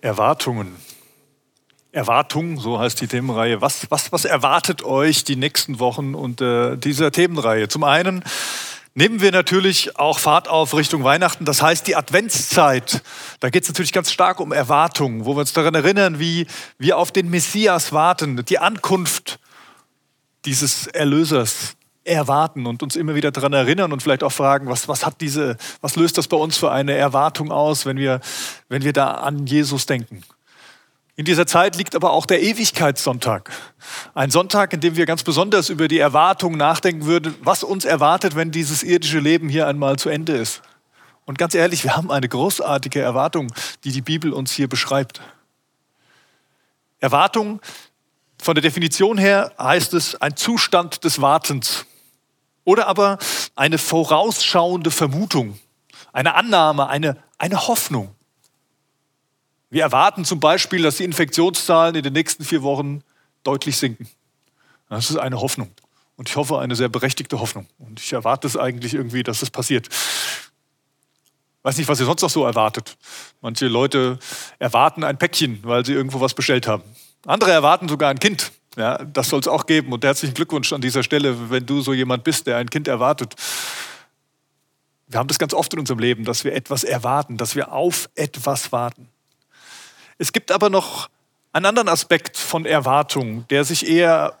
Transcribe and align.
Erwartungen. 0.00 0.76
Erwartung, 1.90 2.60
so 2.60 2.78
heißt 2.78 3.00
die 3.00 3.06
Themenreihe. 3.06 3.60
Was, 3.60 3.90
was, 3.90 4.12
was 4.12 4.24
erwartet 4.24 4.84
euch 4.84 5.24
die 5.24 5.36
nächsten 5.36 5.78
Wochen 5.78 6.14
unter 6.14 6.76
dieser 6.76 7.10
Themenreihe? 7.10 7.68
Zum 7.68 7.82
einen 7.82 8.22
nehmen 8.94 9.20
wir 9.20 9.32
natürlich 9.32 9.98
auch 9.98 10.18
Fahrt 10.18 10.48
auf 10.48 10.74
Richtung 10.74 11.02
Weihnachten. 11.02 11.44
Das 11.46 11.62
heißt, 11.62 11.86
die 11.86 11.96
Adventszeit, 11.96 13.02
da 13.40 13.48
geht 13.48 13.62
es 13.62 13.68
natürlich 13.70 13.92
ganz 13.92 14.12
stark 14.12 14.38
um 14.40 14.52
Erwartungen, 14.52 15.24
wo 15.24 15.34
wir 15.34 15.40
uns 15.40 15.54
daran 15.54 15.74
erinnern, 15.74 16.18
wie 16.18 16.46
wir 16.78 16.98
auf 16.98 17.10
den 17.10 17.30
Messias 17.30 17.92
warten, 17.92 18.44
die 18.44 18.58
Ankunft 18.58 19.40
dieses 20.44 20.86
Erlösers 20.88 21.77
erwarten 22.08 22.66
und 22.66 22.82
uns 22.82 22.96
immer 22.96 23.14
wieder 23.14 23.30
daran 23.30 23.52
erinnern 23.52 23.92
und 23.92 24.02
vielleicht 24.02 24.22
auch 24.22 24.32
fragen, 24.32 24.68
was, 24.68 24.88
was, 24.88 25.04
hat 25.04 25.20
diese, 25.20 25.56
was 25.80 25.96
löst 25.96 26.18
das 26.18 26.28
bei 26.28 26.36
uns 26.36 26.56
für 26.56 26.70
eine 26.70 26.94
Erwartung 26.94 27.52
aus, 27.52 27.86
wenn 27.86 27.96
wir, 27.96 28.20
wenn 28.68 28.82
wir 28.82 28.92
da 28.92 29.12
an 29.12 29.46
Jesus 29.46 29.86
denken. 29.86 30.22
In 31.16 31.24
dieser 31.24 31.48
Zeit 31.48 31.76
liegt 31.76 31.96
aber 31.96 32.12
auch 32.12 32.26
der 32.26 32.42
Ewigkeitssonntag. 32.42 33.50
Ein 34.14 34.30
Sonntag, 34.30 34.72
in 34.72 34.80
dem 34.80 34.94
wir 34.94 35.04
ganz 35.04 35.24
besonders 35.24 35.68
über 35.68 35.88
die 35.88 35.98
Erwartung 35.98 36.56
nachdenken 36.56 37.06
würden, 37.06 37.34
was 37.42 37.64
uns 37.64 37.84
erwartet, 37.84 38.36
wenn 38.36 38.52
dieses 38.52 38.84
irdische 38.84 39.18
Leben 39.18 39.48
hier 39.48 39.66
einmal 39.66 39.96
zu 39.98 40.10
Ende 40.10 40.36
ist. 40.36 40.62
Und 41.24 41.36
ganz 41.36 41.54
ehrlich, 41.54 41.82
wir 41.82 41.96
haben 41.96 42.12
eine 42.12 42.28
großartige 42.28 43.00
Erwartung, 43.00 43.52
die 43.82 43.90
die 43.90 44.00
Bibel 44.00 44.32
uns 44.32 44.52
hier 44.52 44.68
beschreibt. 44.68 45.20
Erwartung, 47.00 47.60
von 48.40 48.54
der 48.54 48.62
Definition 48.62 49.18
her 49.18 49.52
heißt 49.58 49.94
es 49.94 50.14
ein 50.20 50.36
Zustand 50.36 51.02
des 51.04 51.20
Wartens. 51.20 51.84
Oder 52.68 52.86
aber 52.86 53.16
eine 53.56 53.78
vorausschauende 53.78 54.90
Vermutung, 54.90 55.58
eine 56.12 56.34
Annahme, 56.34 56.86
eine, 56.88 57.16
eine 57.38 57.66
Hoffnung. 57.66 58.14
Wir 59.70 59.84
erwarten 59.84 60.26
zum 60.26 60.38
Beispiel, 60.38 60.82
dass 60.82 60.98
die 60.98 61.04
Infektionszahlen 61.04 61.94
in 61.94 62.02
den 62.02 62.12
nächsten 62.12 62.44
vier 62.44 62.62
Wochen 62.62 63.02
deutlich 63.42 63.78
sinken. 63.78 64.06
Das 64.90 65.08
ist 65.08 65.16
eine 65.16 65.40
Hoffnung. 65.40 65.70
Und 66.16 66.28
ich 66.28 66.36
hoffe, 66.36 66.58
eine 66.58 66.76
sehr 66.76 66.90
berechtigte 66.90 67.40
Hoffnung. 67.40 67.66
Und 67.78 68.00
ich 68.00 68.12
erwarte 68.12 68.46
es 68.46 68.54
eigentlich 68.54 68.92
irgendwie, 68.92 69.22
dass 69.22 69.40
das 69.40 69.48
passiert. 69.48 69.88
Weiß 71.62 71.78
nicht, 71.78 71.88
was 71.88 72.00
ihr 72.00 72.04
sonst 72.04 72.20
noch 72.20 72.28
so 72.28 72.44
erwartet. 72.44 72.98
Manche 73.40 73.66
Leute 73.68 74.18
erwarten 74.58 75.04
ein 75.04 75.16
Päckchen, 75.16 75.60
weil 75.62 75.86
sie 75.86 75.94
irgendwo 75.94 76.20
was 76.20 76.34
bestellt 76.34 76.66
haben. 76.66 76.82
Andere 77.24 77.50
erwarten 77.50 77.88
sogar 77.88 78.10
ein 78.10 78.18
Kind. 78.18 78.52
Ja, 78.78 78.96
das 78.98 79.28
soll 79.28 79.40
es 79.40 79.48
auch 79.48 79.66
geben. 79.66 79.92
Und 79.92 80.04
herzlichen 80.04 80.34
Glückwunsch 80.34 80.72
an 80.72 80.80
dieser 80.80 81.02
Stelle, 81.02 81.50
wenn 81.50 81.66
du 81.66 81.80
so 81.80 81.92
jemand 81.92 82.22
bist, 82.22 82.46
der 82.46 82.58
ein 82.58 82.70
Kind 82.70 82.86
erwartet. 82.86 83.34
Wir 85.08 85.18
haben 85.18 85.26
das 85.26 85.40
ganz 85.40 85.52
oft 85.52 85.72
in 85.74 85.80
unserem 85.80 85.98
Leben, 85.98 86.24
dass 86.24 86.44
wir 86.44 86.54
etwas 86.54 86.84
erwarten, 86.84 87.36
dass 87.36 87.56
wir 87.56 87.72
auf 87.72 88.08
etwas 88.14 88.70
warten. 88.70 89.08
Es 90.16 90.32
gibt 90.32 90.52
aber 90.52 90.70
noch 90.70 91.08
einen 91.52 91.66
anderen 91.66 91.88
Aspekt 91.88 92.36
von 92.36 92.66
Erwartung, 92.66 93.48
der 93.48 93.64
sich 93.64 93.88
eher, 93.88 94.38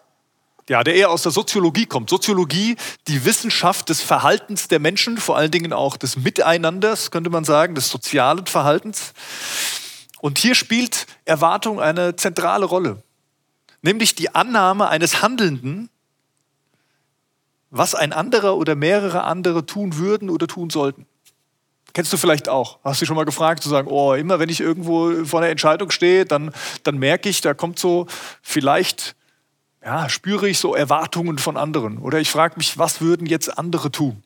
ja, 0.68 0.84
der 0.84 0.94
eher 0.94 1.10
aus 1.10 1.22
der 1.22 1.32
Soziologie 1.32 1.86
kommt. 1.86 2.08
Soziologie, 2.08 2.76
die 3.08 3.24
Wissenschaft 3.24 3.88
des 3.88 4.02
Verhaltens 4.02 4.68
der 4.68 4.78
Menschen, 4.78 5.18
vor 5.18 5.36
allen 5.36 5.50
Dingen 5.50 5.72
auch 5.72 5.96
des 5.96 6.16
Miteinanders, 6.16 7.10
könnte 7.10 7.30
man 7.30 7.42
sagen, 7.42 7.74
des 7.74 7.88
sozialen 7.88 8.46
Verhaltens. 8.46 9.14
Und 10.20 10.38
hier 10.38 10.54
spielt 10.54 11.06
Erwartung 11.24 11.80
eine 11.80 12.14
zentrale 12.14 12.66
Rolle 12.66 13.02
nämlich 13.82 14.14
die 14.14 14.34
Annahme 14.34 14.88
eines 14.88 15.22
Handelnden, 15.22 15.90
was 17.70 17.94
ein 17.94 18.12
anderer 18.12 18.56
oder 18.56 18.74
mehrere 18.74 19.24
andere 19.24 19.66
tun 19.66 19.96
würden 19.96 20.30
oder 20.30 20.46
tun 20.46 20.70
sollten. 20.70 21.06
Kennst 21.92 22.12
du 22.12 22.16
vielleicht 22.16 22.48
auch? 22.48 22.78
Hast 22.84 23.00
du 23.00 23.02
dich 23.02 23.08
schon 23.08 23.16
mal 23.16 23.24
gefragt, 23.24 23.62
zu 23.62 23.68
sagen, 23.68 23.88
oh, 23.88 24.14
immer 24.14 24.38
wenn 24.38 24.48
ich 24.48 24.60
irgendwo 24.60 25.24
vor 25.24 25.40
einer 25.40 25.48
Entscheidung 25.48 25.90
stehe, 25.90 26.24
dann, 26.24 26.52
dann 26.82 26.98
merke 26.98 27.28
ich, 27.28 27.40
da 27.40 27.54
kommt 27.54 27.78
so 27.78 28.06
vielleicht, 28.42 29.16
ja, 29.84 30.08
spüre 30.08 30.48
ich 30.48 30.58
so 30.58 30.74
Erwartungen 30.74 31.38
von 31.38 31.56
anderen. 31.56 31.98
Oder 31.98 32.20
ich 32.20 32.30
frage 32.30 32.54
mich, 32.56 32.78
was 32.78 33.00
würden 33.00 33.26
jetzt 33.26 33.58
andere 33.58 33.90
tun? 33.90 34.22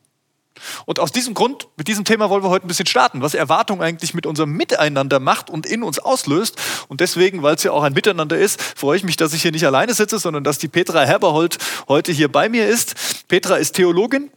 Und 0.85 0.99
aus 0.99 1.11
diesem 1.11 1.33
Grund, 1.33 1.67
mit 1.77 1.87
diesem 1.87 2.05
Thema 2.05 2.29
wollen 2.29 2.43
wir 2.43 2.49
heute 2.49 2.65
ein 2.65 2.67
bisschen 2.67 2.85
starten, 2.85 3.21
was 3.21 3.33
Erwartung 3.33 3.81
eigentlich 3.81 4.13
mit 4.13 4.25
unserem 4.25 4.51
Miteinander 4.51 5.19
macht 5.19 5.49
und 5.49 5.65
in 5.65 5.83
uns 5.83 5.99
auslöst. 5.99 6.57
Und 6.87 7.01
deswegen, 7.01 7.43
weil 7.43 7.55
es 7.55 7.63
ja 7.63 7.71
auch 7.71 7.83
ein 7.83 7.93
Miteinander 7.93 8.37
ist, 8.37 8.61
freue 8.61 8.97
ich 8.97 9.03
mich, 9.03 9.17
dass 9.17 9.33
ich 9.33 9.41
hier 9.41 9.51
nicht 9.51 9.65
alleine 9.65 9.93
sitze, 9.93 10.19
sondern 10.19 10.43
dass 10.43 10.57
die 10.57 10.67
Petra 10.67 11.03
Herberhold 11.03 11.57
heute 11.87 12.11
hier 12.11 12.31
bei 12.31 12.49
mir 12.49 12.67
ist. 12.67 13.27
Petra 13.27 13.55
ist 13.55 13.73
Theologin. 13.73 14.29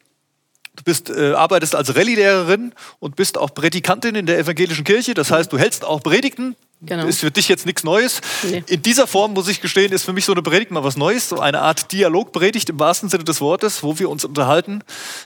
Du 0.77 0.83
bist, 0.85 1.09
äh, 1.09 1.33
arbeitest 1.33 1.75
als 1.75 1.97
Rallye-Lehrerin 1.97 2.75
und 2.99 3.17
bist 3.17 3.39
auch 3.39 3.55
Predikantin 3.55 4.15
in 4.15 4.27
der 4.27 4.39
evangelischen 4.39 4.85
Kirche. 4.85 5.15
Das 5.15 5.31
heißt, 5.31 5.51
du 5.53 5.59
hältst 5.59 5.85
auch 5.85 6.03
Predigten. 6.03 6.55
Genau. 6.83 7.07
Ist 7.07 7.21
für 7.21 7.31
dich 7.31 7.49
jetzt 7.49 7.65
nichts 7.65 7.85
Neues. 7.85 8.21
Nee. 8.43 8.63
In 8.67 8.83
dieser 8.83 9.07
Form, 9.07 9.33
muss 9.33 9.49
ich 9.49 9.63
gestehen, 9.63 9.93
ist 9.93 10.05
für 10.05 10.13
mich 10.13 10.27
so 10.27 10.33
eine 10.33 10.43
Predigt 10.43 10.71
mal 10.71 10.85
was 10.85 10.99
Neues. 10.99 11.31
So 11.31 11.41
eine 11.41 11.63
Art 11.63 11.91
Dialogpredigt 11.93 12.69
im 12.69 12.79
wahrsten 12.79 13.09
Sinne 13.09 13.25
des 13.25 13.41
Wortes, 13.41 13.83
wo 13.83 13.99
wir 13.99 14.11
uns 14.11 14.27
unterhalten. 14.27 14.83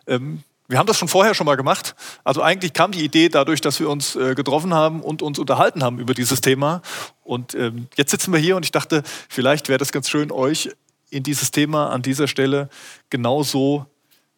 Ähm, 0.06 0.44
wir 0.70 0.78
haben 0.78 0.86
das 0.86 0.96
schon 0.96 1.08
vorher 1.08 1.34
schon 1.34 1.46
mal 1.46 1.56
gemacht. 1.56 1.96
Also 2.22 2.42
eigentlich 2.42 2.72
kam 2.72 2.92
die 2.92 3.04
Idee 3.04 3.28
dadurch, 3.28 3.60
dass 3.60 3.80
wir 3.80 3.90
uns 3.90 4.14
äh, 4.14 4.36
getroffen 4.36 4.72
haben 4.72 5.02
und 5.02 5.20
uns 5.20 5.38
unterhalten 5.40 5.82
haben 5.82 5.98
über 5.98 6.14
dieses 6.14 6.40
Thema. 6.40 6.80
Und 7.24 7.54
ähm, 7.56 7.88
jetzt 7.96 8.12
sitzen 8.12 8.32
wir 8.32 8.38
hier 8.38 8.56
und 8.56 8.64
ich 8.64 8.70
dachte, 8.70 9.02
vielleicht 9.28 9.68
wäre 9.68 9.78
das 9.78 9.90
ganz 9.90 10.08
schön, 10.08 10.30
euch 10.30 10.70
in 11.10 11.24
dieses 11.24 11.50
Thema 11.50 11.90
an 11.90 12.02
dieser 12.02 12.28
Stelle 12.28 12.68
genauso 13.10 13.86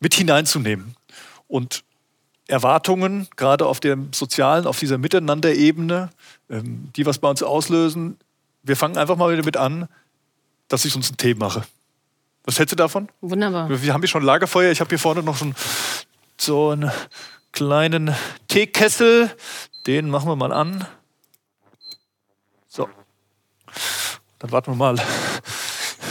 mit 0.01 0.15
hineinzunehmen. 0.15 0.97
Und 1.49 1.85
Erwartungen, 2.49 3.29
gerade 3.37 3.67
auf 3.67 3.79
der 3.79 3.99
sozialen, 4.13 4.67
auf 4.67 4.79
dieser 4.79 4.97
Miteinanderebene, 4.97 6.09
ähm, 6.49 6.89
die 6.97 7.05
was 7.05 7.19
bei 7.19 7.29
uns 7.29 7.43
auslösen. 7.43 8.17
Wir 8.63 8.77
fangen 8.77 8.97
einfach 8.97 9.17
mal 9.17 9.37
damit 9.37 9.59
an, 9.59 9.87
dass 10.69 10.87
ich 10.87 10.97
uns 10.97 11.09
einen 11.09 11.19
Tee 11.19 11.35
mache. 11.35 11.63
Was 12.45 12.59
hältst 12.59 12.73
du 12.73 12.77
davon? 12.77 13.09
Wunderbar. 13.21 13.69
Wir 13.69 13.93
haben 13.93 14.01
hier 14.01 14.09
schon 14.09 14.23
Lagerfeuer. 14.23 14.73
Ich 14.73 14.81
habe 14.81 14.89
hier 14.89 14.99
vorne 14.99 15.23
noch 15.23 15.37
so 15.37 15.45
ein 15.45 15.55
so 16.41 16.71
einen 16.71 16.91
kleinen 17.53 18.15
Teekessel. 18.49 19.31
Den 19.87 20.11
machen 20.11 20.29
wir 20.29 20.37
mal 20.37 20.53
an. 20.53 20.87
So. 22.69 22.89
Dann 24.39 24.51
warten 24.53 24.73
wir 24.73 24.77
mal, 24.77 24.97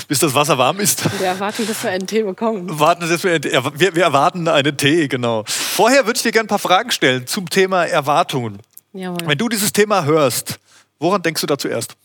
bis 0.07 0.19
das 0.19 0.33
Wasser 0.33 0.57
warm 0.57 0.79
ist. 0.79 1.19
Wir 1.19 1.27
erwarten, 1.27 1.65
dass 1.67 1.83
wir 1.83 1.91
einen 1.91 2.07
Tee 2.07 2.23
bekommen. 2.23 2.79
Warten, 2.79 3.09
dass 3.09 3.23
wir, 3.23 3.43
wir, 3.43 3.95
wir 3.95 4.03
erwarten 4.03 4.47
einen 4.47 4.77
Tee, 4.77 5.07
genau. 5.07 5.43
Vorher 5.47 6.05
würde 6.05 6.17
ich 6.17 6.23
dir 6.23 6.31
gerne 6.31 6.45
ein 6.45 6.49
paar 6.49 6.59
Fragen 6.59 6.91
stellen 6.91 7.27
zum 7.27 7.49
Thema 7.49 7.85
Erwartungen. 7.85 8.59
Jawohl. 8.93 9.19
Wenn 9.25 9.37
du 9.37 9.49
dieses 9.49 9.71
Thema 9.71 10.03
hörst, 10.03 10.59
woran 10.99 11.21
denkst 11.21 11.41
du 11.41 11.47
da 11.47 11.57
zuerst? 11.57 11.95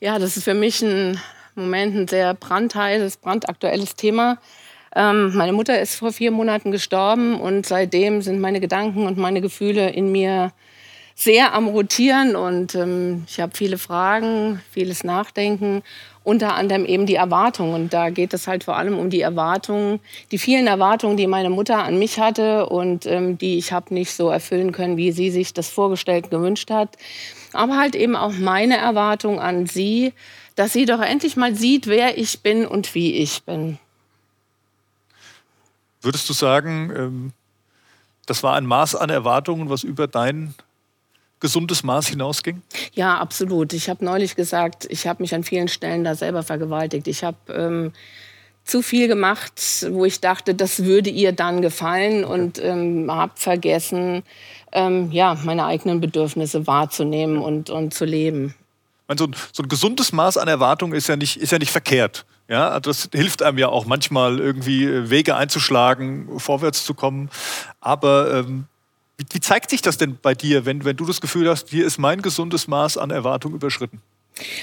Ja, 0.00 0.18
das 0.18 0.36
ist 0.36 0.44
für 0.44 0.54
mich 0.54 0.82
ein 0.82 1.20
Moment 1.54 1.94
ein 1.94 2.08
sehr 2.08 2.34
brandheißes, 2.34 3.18
brandaktuelles 3.18 3.94
Thema. 3.94 4.38
Ähm, 4.94 5.34
meine 5.34 5.52
Mutter 5.52 5.80
ist 5.80 5.96
vor 5.96 6.12
vier 6.12 6.30
Monaten 6.30 6.70
gestorben 6.70 7.40
und 7.40 7.66
seitdem 7.66 8.22
sind 8.22 8.40
meine 8.40 8.60
Gedanken 8.60 9.06
und 9.06 9.18
meine 9.18 9.40
Gefühle 9.40 9.90
in 9.90 10.12
mir 10.12 10.52
sehr 11.16 11.54
am 11.54 11.68
Rotieren 11.68 12.34
und 12.34 12.74
ähm, 12.74 13.24
ich 13.28 13.40
habe 13.40 13.56
viele 13.56 13.78
Fragen, 13.78 14.60
vieles 14.72 15.04
Nachdenken, 15.04 15.82
unter 16.24 16.54
anderem 16.54 16.84
eben 16.86 17.06
die 17.06 17.14
Erwartungen. 17.14 17.74
Und 17.74 17.92
da 17.92 18.10
geht 18.10 18.34
es 18.34 18.48
halt 18.48 18.64
vor 18.64 18.76
allem 18.76 18.98
um 18.98 19.10
die 19.10 19.20
Erwartungen, 19.20 20.00
die 20.32 20.38
vielen 20.38 20.66
Erwartungen, 20.66 21.16
die 21.16 21.26
meine 21.26 21.50
Mutter 21.50 21.84
an 21.84 21.98
mich 21.98 22.18
hatte 22.18 22.66
und 22.66 23.06
ähm, 23.06 23.38
die 23.38 23.58
ich 23.58 23.72
habe 23.72 23.94
nicht 23.94 24.12
so 24.12 24.28
erfüllen 24.28 24.72
können, 24.72 24.96
wie 24.96 25.12
sie 25.12 25.30
sich 25.30 25.54
das 25.54 25.68
vorgestellt 25.68 26.30
gewünscht 26.30 26.70
hat. 26.70 26.96
Aber 27.52 27.76
halt 27.76 27.94
eben 27.94 28.16
auch 28.16 28.32
meine 28.32 28.76
Erwartung 28.76 29.38
an 29.38 29.66
sie, 29.66 30.12
dass 30.56 30.72
sie 30.72 30.84
doch 30.84 31.00
endlich 31.00 31.36
mal 31.36 31.54
sieht, 31.54 31.86
wer 31.86 32.18
ich 32.18 32.40
bin 32.40 32.66
und 32.66 32.94
wie 32.94 33.14
ich 33.14 33.44
bin. 33.44 33.78
Würdest 36.04 36.28
du 36.28 36.32
sagen, 36.32 36.92
ähm, 36.96 37.32
das 38.26 38.42
war 38.42 38.56
ein 38.56 38.66
Maß 38.66 38.94
an 38.96 39.10
Erwartungen, 39.10 39.70
was 39.70 39.82
über 39.82 40.06
dein 40.06 40.54
gesundes 41.40 41.82
Maß 41.82 42.08
hinausging? 42.08 42.62
Ja, 42.94 43.18
absolut. 43.18 43.72
Ich 43.72 43.88
habe 43.88 44.04
neulich 44.04 44.36
gesagt, 44.36 44.86
ich 44.88 45.06
habe 45.06 45.22
mich 45.22 45.34
an 45.34 45.44
vielen 45.44 45.68
Stellen 45.68 46.04
da 46.04 46.14
selber 46.14 46.42
vergewaltigt. 46.42 47.06
Ich 47.06 47.24
habe 47.24 47.36
ähm, 47.52 47.92
zu 48.64 48.80
viel 48.80 49.08
gemacht, 49.08 49.86
wo 49.90 50.04
ich 50.04 50.20
dachte, 50.20 50.54
das 50.54 50.84
würde 50.84 51.10
ihr 51.10 51.32
dann 51.32 51.60
gefallen 51.60 52.24
und 52.24 52.58
ähm, 52.58 53.10
habe 53.10 53.32
vergessen, 53.36 54.22
ähm, 54.72 55.12
ja, 55.12 55.38
meine 55.44 55.66
eigenen 55.66 56.00
Bedürfnisse 56.00 56.66
wahrzunehmen 56.66 57.38
und, 57.38 57.68
und 57.68 57.92
zu 57.92 58.04
leben. 58.04 58.54
So 59.16 59.26
ein, 59.26 59.36
so 59.52 59.62
ein 59.62 59.68
gesundes 59.68 60.12
Maß 60.12 60.38
an 60.38 60.48
Erwartungen 60.48 60.94
ist 60.94 61.08
ja 61.08 61.16
nicht, 61.16 61.36
ist 61.36 61.52
ja 61.52 61.58
nicht 61.58 61.70
verkehrt. 61.70 62.24
Ja, 62.48 62.78
das 62.78 63.08
hilft 63.12 63.42
einem 63.42 63.58
ja 63.58 63.68
auch 63.68 63.86
manchmal 63.86 64.38
irgendwie 64.38 64.84
äh, 64.84 65.10
Wege 65.10 65.36
einzuschlagen, 65.36 66.38
vorwärts 66.38 66.84
zu 66.84 66.92
kommen. 66.92 67.30
Aber 67.80 68.34
ähm, 68.34 68.64
wie, 69.16 69.24
wie, 69.32 69.40
zeigt 69.40 69.70
sich 69.70 69.80
das 69.80 69.96
denn 69.96 70.18
bei 70.20 70.34
dir, 70.34 70.66
wenn, 70.66 70.84
wenn 70.84 70.96
du 70.96 71.06
das 71.06 71.20
Gefühl 71.20 71.48
hast, 71.48 71.70
hier 71.70 71.86
ist 71.86 71.98
mein 71.98 72.20
gesundes 72.20 72.68
Maß 72.68 72.98
an 72.98 73.10
Erwartung 73.10 73.54
überschritten? 73.54 74.02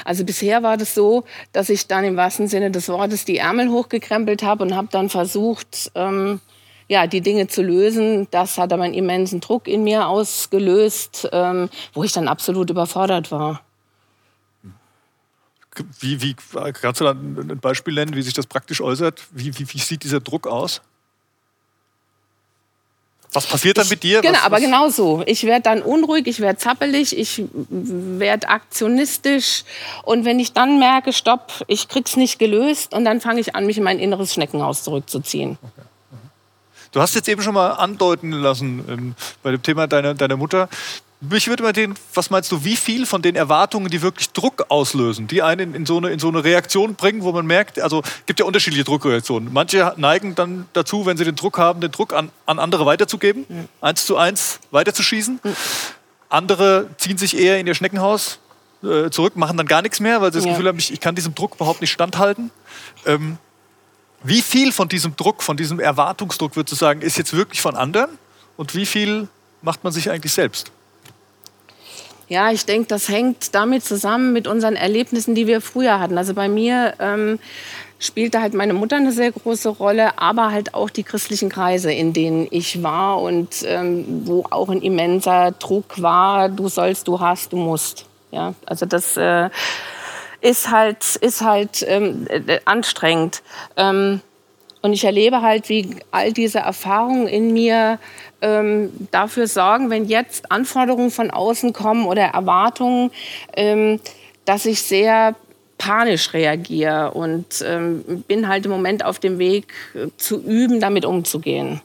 Also 0.05 0.25
bisher 0.25 0.63
war 0.63 0.77
das 0.77 0.93
so, 0.93 1.23
dass 1.53 1.69
ich 1.69 1.87
dann 1.87 2.03
im 2.03 2.17
wahrsten 2.17 2.47
Sinne 2.47 2.71
des 2.71 2.89
Wortes 2.89 3.25
die 3.25 3.37
Ärmel 3.37 3.69
hochgekrempelt 3.69 4.43
habe 4.43 4.63
und 4.63 4.75
habe 4.75 4.89
dann 4.91 5.09
versucht, 5.09 5.91
ähm, 5.95 6.41
ja, 6.87 7.07
die 7.07 7.21
Dinge 7.21 7.47
zu 7.47 7.63
lösen. 7.63 8.27
Das 8.31 8.57
hat 8.57 8.73
aber 8.73 8.83
einen 8.83 8.93
immensen 8.93 9.39
Druck 9.39 9.67
in 9.67 9.83
mir 9.83 10.07
ausgelöst, 10.07 11.29
ähm, 11.31 11.69
wo 11.93 12.03
ich 12.03 12.11
dann 12.11 12.27
absolut 12.27 12.69
überfordert 12.69 13.31
war. 13.31 13.61
Wie, 15.99 16.21
wie, 16.21 16.35
kannst 16.73 16.99
du 16.99 17.05
da 17.05 17.11
ein 17.11 17.59
Beispiel 17.61 17.93
nennen, 17.93 18.15
wie 18.15 18.21
sich 18.21 18.33
das 18.33 18.45
praktisch 18.45 18.81
äußert? 18.81 19.21
Wie, 19.31 19.57
wie, 19.57 19.73
wie 19.73 19.79
sieht 19.79 20.03
dieser 20.03 20.19
Druck 20.19 20.47
aus? 20.47 20.81
Was 23.33 23.47
passiert 23.47 23.77
dann 23.77 23.87
mit 23.87 24.03
dir? 24.03 24.21
Genau, 24.21 24.33
was, 24.33 24.43
aber 24.43 24.57
was? 24.57 24.63
genau 24.63 24.89
so. 24.89 25.23
Ich 25.25 25.45
werde 25.45 25.61
dann 25.61 25.81
unruhig, 25.81 26.27
ich 26.27 26.41
werde 26.41 26.59
zappelig, 26.59 27.17
ich 27.17 27.43
werde 27.53 28.49
aktionistisch. 28.49 29.63
Und 30.03 30.25
wenn 30.25 30.39
ich 30.39 30.51
dann 30.51 30.79
merke, 30.79 31.13
stopp, 31.13 31.63
ich 31.67 31.87
krieg's 31.87 32.17
nicht 32.17 32.39
gelöst, 32.39 32.93
und 32.93 33.05
dann 33.05 33.21
fange 33.21 33.39
ich 33.39 33.55
an, 33.55 33.65
mich 33.65 33.77
in 33.77 33.83
mein 33.83 33.99
inneres 33.99 34.33
Schneckenhaus 34.33 34.83
zurückzuziehen. 34.83 35.57
Okay. 35.61 35.81
Du 36.91 36.99
hast 36.99 37.15
jetzt 37.15 37.29
eben 37.29 37.41
schon 37.41 37.53
mal 37.53 37.71
andeuten 37.71 38.31
lassen 38.31 38.83
ähm, 38.89 39.15
bei 39.43 39.51
dem 39.51 39.63
Thema 39.63 39.87
deiner, 39.87 40.13
deiner 40.13 40.35
Mutter, 40.35 40.67
mich 41.21 41.47
würde 41.47 41.61
mal 41.61 41.71
den, 41.71 41.93
was 42.15 42.31
meinst 42.31 42.51
du, 42.51 42.63
wie 42.63 42.75
viel 42.75 43.05
von 43.05 43.21
den 43.21 43.35
Erwartungen, 43.35 43.89
die 43.91 44.01
wirklich 44.01 44.31
Druck 44.31 44.65
auslösen, 44.69 45.27
die 45.27 45.43
einen 45.43 45.75
in 45.75 45.85
so 45.85 45.97
eine, 45.97 46.09
in 46.09 46.17
so 46.17 46.29
eine 46.29 46.43
Reaktion 46.43 46.95
bringen, 46.95 47.21
wo 47.21 47.31
man 47.31 47.45
merkt, 47.45 47.79
also 47.79 48.01
gibt 48.25 48.39
ja 48.39 48.45
unterschiedliche 48.45 48.83
Druckreaktionen. 48.83 49.53
Manche 49.53 49.93
neigen 49.97 50.33
dann 50.33 50.67
dazu, 50.73 51.05
wenn 51.05 51.17
sie 51.17 51.23
den 51.23 51.35
Druck 51.35 51.59
haben, 51.59 51.79
den 51.79 51.91
Druck 51.91 52.13
an, 52.13 52.31
an 52.47 52.57
andere 52.57 52.87
weiterzugeben, 52.87 53.45
mhm. 53.47 53.67
eins 53.81 54.05
zu 54.05 54.17
eins 54.17 54.59
weiterzuschießen. 54.71 55.39
Mhm. 55.43 55.55
Andere 56.29 56.89
ziehen 56.97 57.17
sich 57.17 57.37
eher 57.37 57.59
in 57.59 57.67
ihr 57.67 57.75
Schneckenhaus 57.75 58.39
äh, 58.83 59.11
zurück, 59.11 59.35
machen 59.35 59.57
dann 59.57 59.67
gar 59.67 59.83
nichts 59.83 59.99
mehr, 59.99 60.21
weil 60.21 60.31
sie 60.31 60.39
das 60.39 60.45
ja. 60.45 60.51
Gefühl 60.53 60.67
haben, 60.69 60.79
ich, 60.79 60.91
ich, 60.91 60.99
kann 60.99 61.13
diesem 61.13 61.35
Druck 61.35 61.55
überhaupt 61.55 61.81
nicht 61.81 61.91
standhalten. 61.91 62.49
Ähm, 63.05 63.37
wie 64.23 64.41
viel 64.41 64.71
von 64.71 64.89
diesem 64.89 65.15
Druck, 65.15 65.43
von 65.43 65.55
diesem 65.55 65.79
Erwartungsdruck, 65.79 66.55
würdest 66.55 66.71
du 66.71 66.75
sagen, 66.77 67.01
ist 67.01 67.17
jetzt 67.17 67.33
wirklich 67.33 67.61
von 67.61 67.75
anderen 67.75 68.17
und 68.57 68.73
wie 68.73 68.87
viel 68.87 69.27
macht 69.61 69.83
man 69.83 69.93
sich 69.93 70.09
eigentlich 70.09 70.33
selbst? 70.33 70.71
Ja, 72.31 72.49
ich 72.49 72.65
denke, 72.65 72.87
das 72.87 73.09
hängt 73.09 73.53
damit 73.55 73.83
zusammen 73.83 74.31
mit 74.31 74.47
unseren 74.47 74.77
Erlebnissen, 74.77 75.35
die 75.35 75.47
wir 75.47 75.59
früher 75.59 75.99
hatten. 75.99 76.17
Also 76.17 76.33
bei 76.33 76.47
mir 76.47 76.93
ähm, 77.01 77.39
spielte 77.99 78.39
halt 78.39 78.53
meine 78.53 78.71
Mutter 78.71 78.95
eine 78.95 79.11
sehr 79.11 79.33
große 79.33 79.67
Rolle, 79.67 80.17
aber 80.17 80.49
halt 80.49 80.73
auch 80.73 80.89
die 80.89 81.03
christlichen 81.03 81.49
Kreise, 81.49 81.91
in 81.91 82.13
denen 82.13 82.47
ich 82.49 82.83
war 82.83 83.21
und 83.21 83.65
ähm, 83.65 84.21
wo 84.23 84.45
auch 84.49 84.69
ein 84.69 84.81
immenser 84.81 85.51
Druck 85.51 86.01
war, 86.01 86.47
du 86.47 86.69
sollst, 86.69 87.09
du 87.09 87.19
hast, 87.19 87.51
du 87.51 87.57
musst. 87.57 88.05
Ja, 88.31 88.53
also 88.65 88.85
das 88.85 89.17
äh, 89.17 89.49
ist 90.39 90.71
halt, 90.71 91.17
ist 91.17 91.41
halt 91.41 91.83
ähm, 91.85 92.27
äh, 92.29 92.61
anstrengend. 92.63 93.43
Ähm, 93.75 94.21
und 94.81 94.93
ich 94.93 95.03
erlebe 95.03 95.41
halt, 95.41 95.67
wie 95.67 95.97
all 96.11 96.31
diese 96.31 96.59
Erfahrungen 96.59 97.27
in 97.27 97.51
mir 97.51 97.99
ähm, 98.41 98.91
dafür 99.11 99.47
sorgen, 99.47 99.89
wenn 99.89 100.05
jetzt 100.05 100.51
Anforderungen 100.51 101.11
von 101.11 101.31
außen 101.31 101.73
kommen 101.73 102.05
oder 102.05 102.23
Erwartungen, 102.23 103.11
ähm, 103.55 103.99
dass 104.45 104.65
ich 104.65 104.81
sehr 104.81 105.35
panisch 105.77 106.33
reagiere 106.33 107.11
und 107.11 107.63
ähm, 107.65 108.23
bin 108.27 108.47
halt 108.47 108.65
im 108.65 108.71
Moment 108.71 109.03
auf 109.03 109.19
dem 109.19 109.39
Weg 109.39 109.73
äh, 109.95 110.07
zu 110.17 110.39
üben, 110.41 110.79
damit 110.79 111.05
umzugehen. 111.05 111.81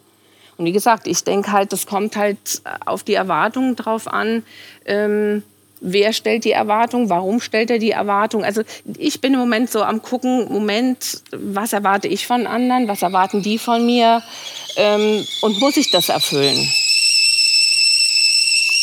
Und 0.59 0.67
wie 0.67 0.73
gesagt, 0.73 1.07
ich 1.07 1.23
denke 1.25 1.53
halt, 1.53 1.73
das 1.73 1.87
kommt 1.87 2.17
halt 2.17 2.63
auf 2.85 3.03
die 3.03 3.15
Erwartungen 3.15 3.77
drauf 3.77 4.09
an. 4.09 4.43
Ähm, 4.87 5.43
wer 5.81 6.13
stellt 6.13 6.45
die 6.45 6.53
Erwartung, 6.53 7.09
warum 7.09 7.41
stellt 7.41 7.71
er 7.71 7.79
die 7.79 7.91
Erwartung. 7.91 8.45
Also 8.45 8.63
ich 8.99 9.21
bin 9.21 9.35
im 9.35 9.41
Moment 9.41 9.71
so 9.71 9.83
am 9.83 10.03
gucken, 10.03 10.47
Moment, 10.51 11.23
was 11.33 11.73
erwarte 11.73 12.09
ich 12.09 12.27
von 12.27 12.47
anderen, 12.47 12.89
was 12.89 13.03
erwarten 13.03 13.43
die 13.43 13.59
von 13.59 13.85
mir 13.85 14.23
ähm, 14.77 15.27
und 15.43 15.61
muss 15.61 15.77
ich 15.77 15.91
das 15.91 16.09
erfüllen? 16.09 16.57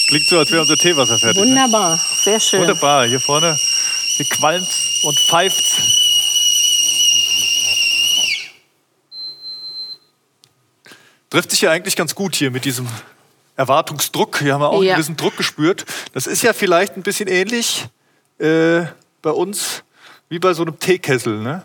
Klingt 0.08 0.28
so, 0.28 0.38
als 0.38 0.52
wäre 0.52 0.62
unser 0.62 0.78
Teewasser 0.78 1.18
fertig. 1.18 1.42
Ne? 1.42 1.50
Wunderbar, 1.50 1.96
ne? 1.96 2.02
sehr 2.24 2.40
schön. 2.40 2.62
Wunderbar, 2.62 3.08
hier 3.08 3.20
vorne, 3.20 3.58
hier 4.18 4.26
qualmt 4.26 4.70
und 5.04 5.20
pfeift. 5.20 5.64
Trifft 11.30 11.50
sich 11.50 11.62
ja 11.62 11.72
eigentlich 11.72 11.96
ganz 11.96 12.14
gut 12.14 12.36
hier 12.36 12.52
mit 12.52 12.64
diesem 12.64 12.88
Erwartungsdruck. 13.56 14.40
Hier 14.40 14.54
haben 14.54 14.62
wir 14.62 14.70
auch 14.70 14.84
ja. 14.84 14.94
einen 14.94 15.02
gewissen 15.02 15.18
Druck 15.18 15.38
gespürt. 15.38 15.86
Das 16.14 16.28
ist 16.28 16.42
ja 16.42 16.54
vielleicht 16.54 16.98
ein 16.98 17.04
bisschen 17.04 17.28
ähnlich 17.28 17.88
äh, 18.40 18.82
bei 19.22 19.32
uns 19.32 19.84
wie 20.30 20.40
bei 20.40 20.54
so 20.54 20.64
einem 20.64 20.80
Teekessel. 20.80 21.40
Ne? 21.40 21.64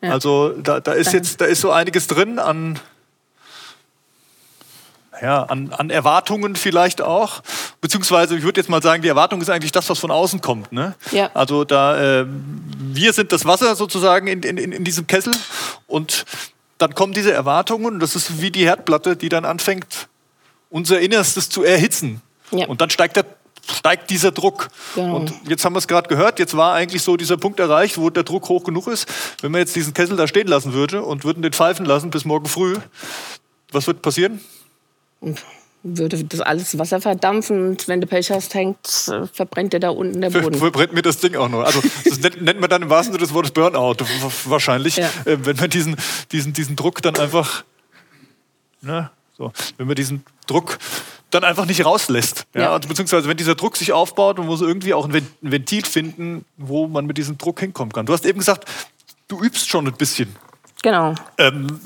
Ja. 0.00 0.12
Also 0.12 0.50
da, 0.50 0.80
da 0.80 0.92
ist 0.92 1.12
jetzt 1.12 1.40
da 1.40 1.44
ist 1.44 1.60
so 1.60 1.70
einiges 1.70 2.06
drin 2.06 2.38
an 2.38 2.80
ja, 5.22 5.44
an, 5.44 5.72
an 5.72 5.90
Erwartungen 5.90 6.56
vielleicht 6.56 7.00
auch. 7.00 7.42
Beziehungsweise, 7.80 8.36
ich 8.36 8.42
würde 8.42 8.60
jetzt 8.60 8.68
mal 8.68 8.82
sagen, 8.82 9.02
die 9.02 9.08
Erwartung 9.08 9.40
ist 9.40 9.48
eigentlich 9.48 9.72
das, 9.72 9.88
was 9.88 9.98
von 9.98 10.10
außen 10.10 10.40
kommt. 10.40 10.72
Ne? 10.72 10.94
Ja. 11.10 11.30
Also 11.34 11.64
da, 11.64 12.20
äh, 12.20 12.26
wir 12.78 13.12
sind 13.12 13.32
das 13.32 13.44
Wasser 13.44 13.76
sozusagen 13.76 14.26
in, 14.26 14.42
in, 14.42 14.58
in 14.58 14.84
diesem 14.84 15.06
Kessel 15.06 15.32
und 15.86 16.24
dann 16.78 16.94
kommen 16.94 17.14
diese 17.14 17.32
Erwartungen 17.32 17.94
und 17.94 18.00
das 18.00 18.14
ist 18.14 18.42
wie 18.42 18.50
die 18.50 18.66
Herdplatte, 18.66 19.16
die 19.16 19.30
dann 19.30 19.46
anfängt 19.46 20.08
unser 20.76 21.00
Innerstes 21.00 21.48
zu 21.48 21.64
erhitzen. 21.64 22.20
Ja. 22.50 22.66
Und 22.66 22.82
dann 22.82 22.90
steigt, 22.90 23.16
der, 23.16 23.24
steigt 23.66 24.10
dieser 24.10 24.30
Druck. 24.30 24.68
Genau. 24.94 25.16
Und 25.16 25.32
jetzt 25.48 25.64
haben 25.64 25.72
wir 25.72 25.78
es 25.78 25.88
gerade 25.88 26.06
gehört, 26.06 26.38
jetzt 26.38 26.54
war 26.54 26.74
eigentlich 26.74 27.02
so 27.02 27.16
dieser 27.16 27.38
Punkt 27.38 27.58
erreicht, 27.58 27.96
wo 27.96 28.10
der 28.10 28.24
Druck 28.24 28.50
hoch 28.50 28.62
genug 28.62 28.86
ist. 28.86 29.08
Wenn 29.40 29.52
man 29.52 29.60
jetzt 29.60 29.74
diesen 29.74 29.94
Kessel 29.94 30.16
da 30.16 30.28
stehen 30.28 30.46
lassen 30.46 30.74
würde 30.74 31.02
und 31.02 31.24
würden 31.24 31.42
den 31.42 31.54
pfeifen 31.54 31.86
lassen 31.86 32.10
bis 32.10 32.26
morgen 32.26 32.46
früh, 32.46 32.76
was 33.72 33.86
wird 33.86 34.02
passieren? 34.02 34.40
würde 35.82 36.24
das 36.24 36.40
alles 36.40 36.76
Wasser 36.78 37.00
verdampfen 37.00 37.68
und 37.68 37.88
wenn 37.88 38.00
du 38.00 38.06
Pech 38.06 38.30
hast, 38.30 38.54
hängt, 38.54 38.86
verbrennt 39.32 39.72
dir 39.72 39.80
da 39.80 39.90
unten 39.90 40.20
der 40.20 40.30
Boden. 40.30 40.58
Verbrennt 40.58 40.92
mir 40.92 41.02
das 41.02 41.18
Ding 41.18 41.36
auch 41.36 41.48
noch. 41.48 41.62
Also 41.62 41.80
das 42.04 42.18
nennt, 42.18 42.42
nennt 42.42 42.60
man 42.60 42.68
dann 42.68 42.82
im 42.82 42.90
wahrsten 42.90 43.12
Sinne 43.12 43.24
des 43.24 43.32
Wortes 43.32 43.52
Burnout 43.52 43.96
wahrscheinlich, 44.46 44.96
ja. 44.96 45.08
äh, 45.24 45.38
wenn 45.44 45.56
man 45.56 45.70
diesen, 45.70 45.96
diesen, 46.32 46.52
diesen 46.52 46.74
Druck 46.74 47.02
dann 47.02 47.16
einfach 47.16 47.64
ne, 48.82 49.10
so, 49.36 49.52
wenn 49.76 49.86
man 49.86 49.96
diesen 49.96 50.24
Druck 50.46 50.78
dann 51.30 51.44
einfach 51.44 51.66
nicht 51.66 51.84
rauslässt. 51.84 52.46
Ja? 52.54 52.62
ja. 52.62 52.78
Beziehungsweise 52.78 53.28
wenn 53.28 53.36
dieser 53.36 53.54
Druck 53.54 53.76
sich 53.76 53.92
aufbaut, 53.92 54.38
man 54.38 54.46
muss 54.46 54.60
irgendwie 54.60 54.94
auch 54.94 55.08
ein 55.08 55.26
Ventil 55.40 55.84
finden, 55.84 56.44
wo 56.56 56.86
man 56.86 57.06
mit 57.06 57.18
diesem 57.18 57.36
Druck 57.36 57.60
hinkommen 57.60 57.92
kann. 57.92 58.06
Du 58.06 58.12
hast 58.12 58.24
eben 58.24 58.38
gesagt, 58.38 58.68
du 59.28 59.40
übst 59.40 59.68
schon 59.68 59.86
ein 59.86 59.94
bisschen. 59.94 60.34
Genau. 60.82 61.14
Ähm, 61.38 61.80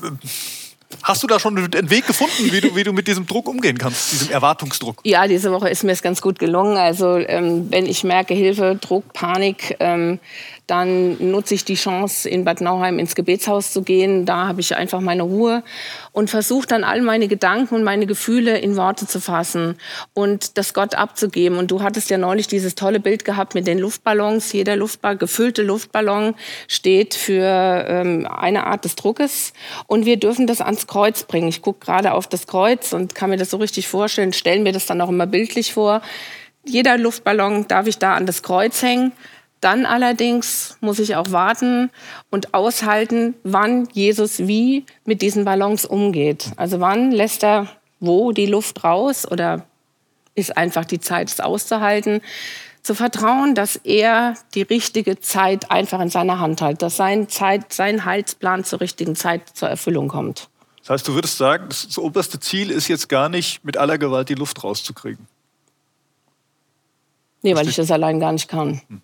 Hast 1.03 1.23
du 1.23 1.27
da 1.27 1.39
schon 1.39 1.57
einen 1.57 1.89
Weg 1.89 2.05
gefunden, 2.05 2.51
wie 2.51 2.61
du, 2.61 2.75
wie 2.75 2.83
du 2.83 2.93
mit 2.93 3.07
diesem 3.07 3.25
Druck 3.25 3.47
umgehen 3.47 3.77
kannst, 3.77 4.11
diesem 4.11 4.29
Erwartungsdruck? 4.29 4.99
Ja, 5.03 5.27
diese 5.27 5.51
Woche 5.51 5.69
ist 5.69 5.83
mir 5.83 5.93
es 5.93 6.01
ganz 6.01 6.21
gut 6.21 6.37
gelungen. 6.37 6.77
Also 6.77 7.17
ähm, 7.17 7.67
wenn 7.71 7.85
ich 7.85 8.03
merke, 8.03 8.33
Hilfe, 8.33 8.77
Druck, 8.79 9.11
Panik, 9.13 9.77
ähm, 9.79 10.19
dann 10.71 11.17
nutze 11.31 11.53
ich 11.53 11.65
die 11.65 11.75
Chance, 11.75 12.29
in 12.29 12.45
Bad 12.45 12.61
Nauheim 12.61 12.97
ins 12.97 13.13
Gebetshaus 13.13 13.73
zu 13.73 13.81
gehen. 13.81 14.25
Da 14.25 14.47
habe 14.47 14.61
ich 14.61 14.73
einfach 14.73 15.01
meine 15.01 15.23
Ruhe 15.23 15.63
und 16.13 16.29
versuche 16.29 16.65
dann 16.65 16.85
all 16.85 17.01
meine 17.01 17.27
Gedanken 17.27 17.75
und 17.75 17.83
meine 17.83 18.05
Gefühle 18.05 18.57
in 18.57 18.77
Worte 18.77 19.05
zu 19.05 19.19
fassen 19.19 19.75
und 20.13 20.57
das 20.57 20.73
Gott 20.73 20.95
abzugeben. 20.95 21.57
Und 21.57 21.71
du 21.71 21.83
hattest 21.83 22.09
ja 22.09 22.17
neulich 22.17 22.47
dieses 22.47 22.75
tolle 22.75 23.01
Bild 23.01 23.25
gehabt 23.25 23.53
mit 23.53 23.67
den 23.67 23.79
Luftballons. 23.79 24.53
Jeder 24.53 24.77
Luftballon, 24.77 25.19
gefüllte 25.19 25.61
Luftballon 25.61 26.35
steht 26.69 27.15
für 27.15 27.85
ähm, 27.89 28.25
eine 28.25 28.65
Art 28.65 28.85
des 28.85 28.95
Druckes 28.95 29.51
und 29.87 30.05
wir 30.05 30.15
dürfen 30.15 30.47
das 30.47 30.61
ans 30.61 30.87
Kreuz 30.87 31.23
bringen. 31.23 31.49
Ich 31.49 31.61
gucke 31.61 31.85
gerade 31.85 32.13
auf 32.13 32.27
das 32.27 32.47
Kreuz 32.47 32.93
und 32.93 33.13
kann 33.13 33.29
mir 33.29 33.37
das 33.37 33.49
so 33.49 33.57
richtig 33.57 33.89
vorstellen, 33.89 34.31
stellen 34.31 34.63
mir 34.63 34.71
das 34.71 34.85
dann 34.85 35.01
auch 35.01 35.09
immer 35.09 35.27
bildlich 35.27 35.73
vor. 35.73 36.01
Jeder 36.63 36.97
Luftballon 36.97 37.67
darf 37.67 37.87
ich 37.87 37.97
da 37.97 38.15
an 38.15 38.25
das 38.25 38.41
Kreuz 38.41 38.81
hängen 38.81 39.11
dann 39.61 39.85
allerdings 39.85 40.77
muss 40.81 40.99
ich 40.99 41.15
auch 41.15 41.31
warten 41.31 41.89
und 42.29 42.53
aushalten, 42.53 43.35
wann 43.43 43.87
Jesus 43.93 44.39
wie 44.39 44.85
mit 45.05 45.21
diesen 45.21 45.45
Ballons 45.45 45.85
umgeht. 45.85 46.51
Also 46.57 46.79
wann 46.79 47.11
lässt 47.11 47.43
er 47.43 47.67
wo 48.01 48.33
die 48.33 48.47
Luft 48.47 48.83
raus 48.83 49.25
oder 49.29 49.65
ist 50.35 50.57
einfach 50.57 50.83
die 50.83 50.99
Zeit, 50.99 51.29
es 51.29 51.39
auszuhalten. 51.39 52.21
Zu 52.81 52.95
vertrauen, 52.95 53.53
dass 53.53 53.75
er 53.75 54.33
die 54.55 54.63
richtige 54.63 55.19
Zeit 55.19 55.69
einfach 55.69 56.01
in 56.01 56.09
seiner 56.09 56.39
Hand 56.39 56.61
hat, 56.61 56.81
dass 56.81 56.97
sein, 56.97 57.29
Zeit, 57.29 57.71
sein 57.71 58.05
Heilsplan 58.05 58.63
zur 58.63 58.81
richtigen 58.81 59.15
Zeit 59.15 59.49
zur 59.53 59.69
Erfüllung 59.69 60.07
kommt. 60.07 60.49
Das 60.79 60.89
heißt, 60.89 61.07
du 61.07 61.13
würdest 61.13 61.37
sagen, 61.37 61.67
das 61.69 61.95
oberste 61.99 62.39
Ziel 62.39 62.71
ist 62.71 62.87
jetzt 62.87 63.07
gar 63.07 63.29
nicht, 63.29 63.63
mit 63.63 63.77
aller 63.77 63.99
Gewalt 63.99 64.29
die 64.29 64.33
Luft 64.33 64.63
rauszukriegen. 64.63 65.27
Nee, 67.43 67.55
weil 67.55 67.67
ich 67.67 67.75
das 67.75 67.91
allein 67.91 68.19
gar 68.19 68.31
nicht 68.31 68.47
kann. 68.47 68.81
Hm. 68.87 69.01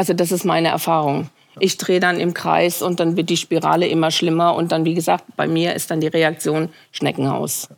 Also 0.00 0.14
das 0.14 0.32
ist 0.32 0.44
meine 0.44 0.68
Erfahrung. 0.68 1.28
Ich 1.58 1.76
drehe 1.76 2.00
dann 2.00 2.20
im 2.20 2.32
Kreis 2.32 2.80
und 2.80 3.00
dann 3.00 3.18
wird 3.18 3.28
die 3.28 3.36
Spirale 3.36 3.86
immer 3.86 4.10
schlimmer 4.10 4.54
und 4.54 4.72
dann, 4.72 4.86
wie 4.86 4.94
gesagt, 4.94 5.24
bei 5.36 5.46
mir 5.46 5.74
ist 5.74 5.90
dann 5.90 6.00
die 6.00 6.06
Reaktion 6.06 6.70
Schneckenhaus. 6.90 7.68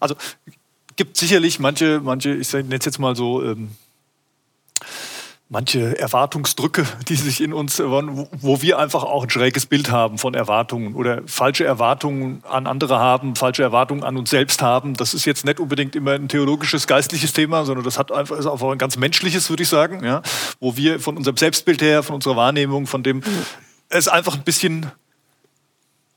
Also 0.00 0.16
gibt 0.96 1.16
sicherlich 1.16 1.58
manche, 1.60 2.00
manche, 2.00 2.34
ich 2.34 2.52
nenne 2.52 2.76
es 2.76 2.84
jetzt 2.84 2.98
mal 2.98 3.16
so, 3.16 3.42
ähm, 3.42 3.70
manche 5.52 5.98
Erwartungsdrücke, 5.98 6.86
die 7.08 7.14
sich 7.14 7.42
in 7.42 7.52
uns, 7.52 7.78
wo 7.78 8.62
wir 8.62 8.78
einfach 8.78 9.04
auch 9.04 9.24
ein 9.24 9.30
schräges 9.30 9.66
Bild 9.66 9.90
haben 9.90 10.16
von 10.16 10.32
Erwartungen 10.32 10.94
oder 10.94 11.20
falsche 11.26 11.66
Erwartungen 11.66 12.42
an 12.48 12.66
andere 12.66 12.98
haben, 12.98 13.36
falsche 13.36 13.62
Erwartungen 13.62 14.02
an 14.02 14.16
uns 14.16 14.30
selbst 14.30 14.62
haben. 14.62 14.94
Das 14.94 15.12
ist 15.12 15.26
jetzt 15.26 15.44
nicht 15.44 15.60
unbedingt 15.60 15.94
immer 15.94 16.12
ein 16.12 16.28
theologisches, 16.28 16.86
geistliches 16.86 17.34
Thema, 17.34 17.66
sondern 17.66 17.84
das 17.84 17.98
hat 17.98 18.10
einfach, 18.10 18.38
ist 18.38 18.46
einfach 18.46 18.70
ein 18.70 18.78
ganz 18.78 18.96
menschliches, 18.96 19.50
würde 19.50 19.62
ich 19.62 19.68
sagen, 19.68 20.02
ja, 20.02 20.22
wo 20.58 20.74
wir 20.78 20.98
von 20.98 21.18
unserem 21.18 21.36
Selbstbild 21.36 21.82
her, 21.82 22.02
von 22.02 22.14
unserer 22.14 22.36
Wahrnehmung, 22.36 22.86
von 22.86 23.02
dem 23.02 23.22
es 23.90 24.08
einfach 24.08 24.34
ein 24.36 24.44
bisschen 24.44 24.90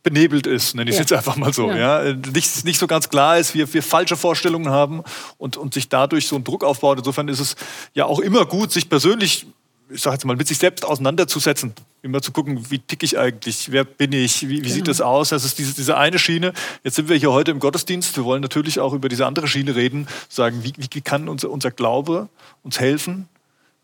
benebelt 0.06 0.46
ist, 0.46 0.76
nenne 0.76 0.90
ich 0.90 0.96
es 0.96 1.00
ja. 1.00 1.02
jetzt 1.02 1.14
einfach 1.14 1.36
mal 1.36 1.52
so. 1.52 1.70
Ja. 1.72 2.04
ja. 2.06 2.14
Nicht, 2.14 2.64
nicht 2.64 2.78
so 2.78 2.86
ganz 2.86 3.10
klar 3.10 3.40
ist, 3.40 3.56
wir, 3.56 3.74
wir 3.74 3.82
falsche 3.84 4.16
Vorstellungen 4.16 4.70
haben 4.70 5.04
und, 5.38 5.58
und 5.58 5.74
sich 5.74 5.90
dadurch 5.90 6.28
so 6.28 6.36
ein 6.36 6.44
Druck 6.44 6.64
aufbaut. 6.64 7.00
Insofern 7.00 7.28
ist 7.28 7.40
es 7.40 7.56
ja 7.96 8.06
auch 8.06 8.20
immer 8.20 8.46
gut, 8.46 8.72
sich 8.72 8.88
persönlich, 8.88 9.48
ich 9.90 10.02
sage 10.02 10.14
jetzt 10.14 10.26
mal, 10.26 10.36
mit 10.36 10.48
sich 10.48 10.60
selbst 10.60 10.86
auseinanderzusetzen. 10.86 11.74
Immer 12.04 12.22
zu 12.22 12.32
gucken, 12.32 12.70
wie 12.70 12.78
tick 12.78 13.02
ich 13.02 13.18
eigentlich, 13.18 13.72
wer 13.72 13.84
bin 13.84 14.12
ich, 14.14 14.44
wie, 14.44 14.50
wie 14.50 14.62
genau. 14.62 14.74
sieht 14.76 14.88
das 14.88 15.02
aus? 15.02 15.30
Das 15.30 15.44
ist 15.44 15.58
diese, 15.58 15.74
diese 15.74 15.98
eine 15.98 16.20
Schiene. 16.20 16.54
Jetzt 16.84 16.98
sind 16.98 17.10
wir 17.10 17.18
hier 17.18 17.32
heute 17.32 17.50
im 17.50 17.60
Gottesdienst. 17.60 18.16
Wir 18.16 18.26
wollen 18.26 18.44
natürlich 18.44 18.80
auch 18.80 18.94
über 18.94 19.10
diese 19.10 19.26
andere 19.26 19.48
Schiene 19.48 19.76
reden, 19.76 20.08
sagen, 20.30 20.64
wie, 20.64 20.74
wie 20.78 21.02
kann 21.02 21.28
unser, 21.28 21.50
unser 21.50 21.72
Glaube 21.72 22.30
uns 22.62 22.80
helfen, 22.80 23.28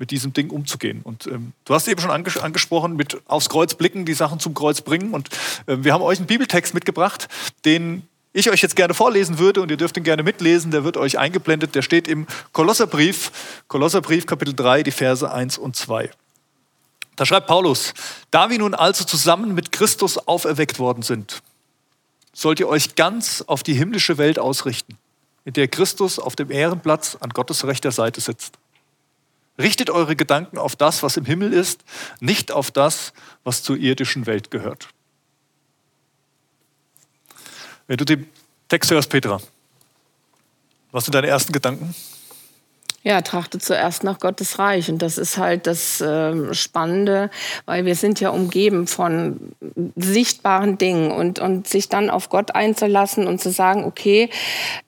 mit 0.02 0.10
diesem 0.10 0.34
Ding 0.34 0.50
umzugehen. 0.50 1.02
Und 1.04 1.28
ähm, 1.28 1.54
du 1.64 1.76
hast 1.76 1.88
eben 1.88 2.02
schon 2.02 2.10
anges 2.10 2.36
angesprochen, 2.38 2.96
mit 2.96 3.22
aufs 3.28 3.50
Kreuz 3.50 3.76
blicken, 3.76 4.04
die 4.04 4.16
Sachen 4.16 4.40
zum 4.40 4.56
Kreuz 4.56 4.82
bringen. 4.82 5.14
Und 5.14 5.30
äh, 5.68 5.78
wir 5.82 5.94
haben 5.94 6.02
euch 6.02 6.18
einen 6.18 6.26
Bibeltext 6.26 6.74
mitgebracht, 6.74 7.30
den 7.66 8.02
ich 8.34 8.50
euch 8.50 8.64
jetzt 8.64 8.76
gerne 8.76 8.96
vorlesen 8.96 9.38
würde 9.38 9.62
und 9.62 9.70
ihr 9.70 9.78
dürft 9.78 9.96
ihn 9.98 10.04
gerne 10.04 10.24
mitlesen. 10.24 10.72
Der 10.72 10.84
wird 10.84 10.98
euch 10.98 11.20
eingeblendet. 11.20 11.76
Der 11.76 11.84
steht 11.84 12.08
im 12.08 12.26
Kolosserbrief, 12.52 13.32
Kolosserbrief 13.68 14.26
Kapitel 14.26 14.56
3, 14.56 14.82
die 14.82 14.92
Verse 14.92 15.32
1 15.32 15.60
und 15.60 15.76
2. 15.76 16.10
Da 17.16 17.26
schreibt 17.28 17.46
Paulus, 17.46 17.94
da 18.32 18.50
wir 18.50 18.58
nun 18.58 18.74
also 18.74 19.04
zusammen 19.04 19.54
mit 19.54 19.72
Christus 19.72 20.18
auferweckt 20.18 20.80
worden 20.80 21.04
sind, 21.04 21.44
sollt 22.34 22.60
ihr 22.60 22.68
euch 22.68 22.96
ganz 22.96 23.44
auf 23.46 23.62
die 23.62 23.76
himmlische 23.76 24.18
Welt 24.18 24.40
ausrichten, 24.40 24.98
in 25.46 25.54
der 25.54 25.68
Christus 25.68 26.18
auf 26.18 26.36
dem 26.36 26.50
Ehrenplatz 26.50 27.18
an 27.20 27.30
Gottes 27.30 27.66
rechter 27.68 27.92
Seite 27.92 28.20
sitzt. 28.20 28.58
Richtet 29.58 29.90
eure 29.90 30.16
Gedanken 30.16 30.58
auf 30.58 30.76
das, 30.76 31.04
was 31.04 31.18
im 31.18 31.26
Himmel 31.26 31.54
ist, 31.54 31.84
nicht 32.20 32.52
auf 32.52 32.72
das, 32.72 33.14
was 33.44 33.64
zur 33.64 33.78
irdischen 33.78 34.26
Welt 34.26 34.50
gehört. 34.52 34.90
Wenn 37.88 37.98
du 37.98 38.06
den 38.06 38.30
Text 38.70 38.90
hörst, 38.92 39.10
Petra, 39.10 39.42
was 40.92 41.06
sind 41.06 41.14
deine 41.14 41.28
ersten 41.28 41.52
Gedanken? 41.52 41.94
Ja, 43.04 43.22
trachte 43.22 43.58
zuerst 43.58 44.04
nach 44.04 44.20
Gottes 44.20 44.60
Reich. 44.60 44.90
Und 44.92 45.02
das 45.02 45.18
ist 45.18 45.40
halt 45.40 45.66
das 45.66 46.02
äh, 46.02 46.54
Spannende, 46.54 47.32
weil 47.66 47.86
wir 47.86 47.96
sind 47.96 48.20
ja 48.20 48.30
umgeben 48.30 48.86
von 48.86 49.54
sichtbaren 49.96 50.78
Dingen 50.78 51.10
und, 51.10 51.40
und 51.40 51.68
sich 51.68 51.90
dann 51.90 52.12
auf 52.12 52.30
Gott 52.30 52.54
einzulassen 52.54 53.26
und 53.26 53.42
zu 53.42 53.50
sagen, 53.50 53.86
okay, 53.86 54.30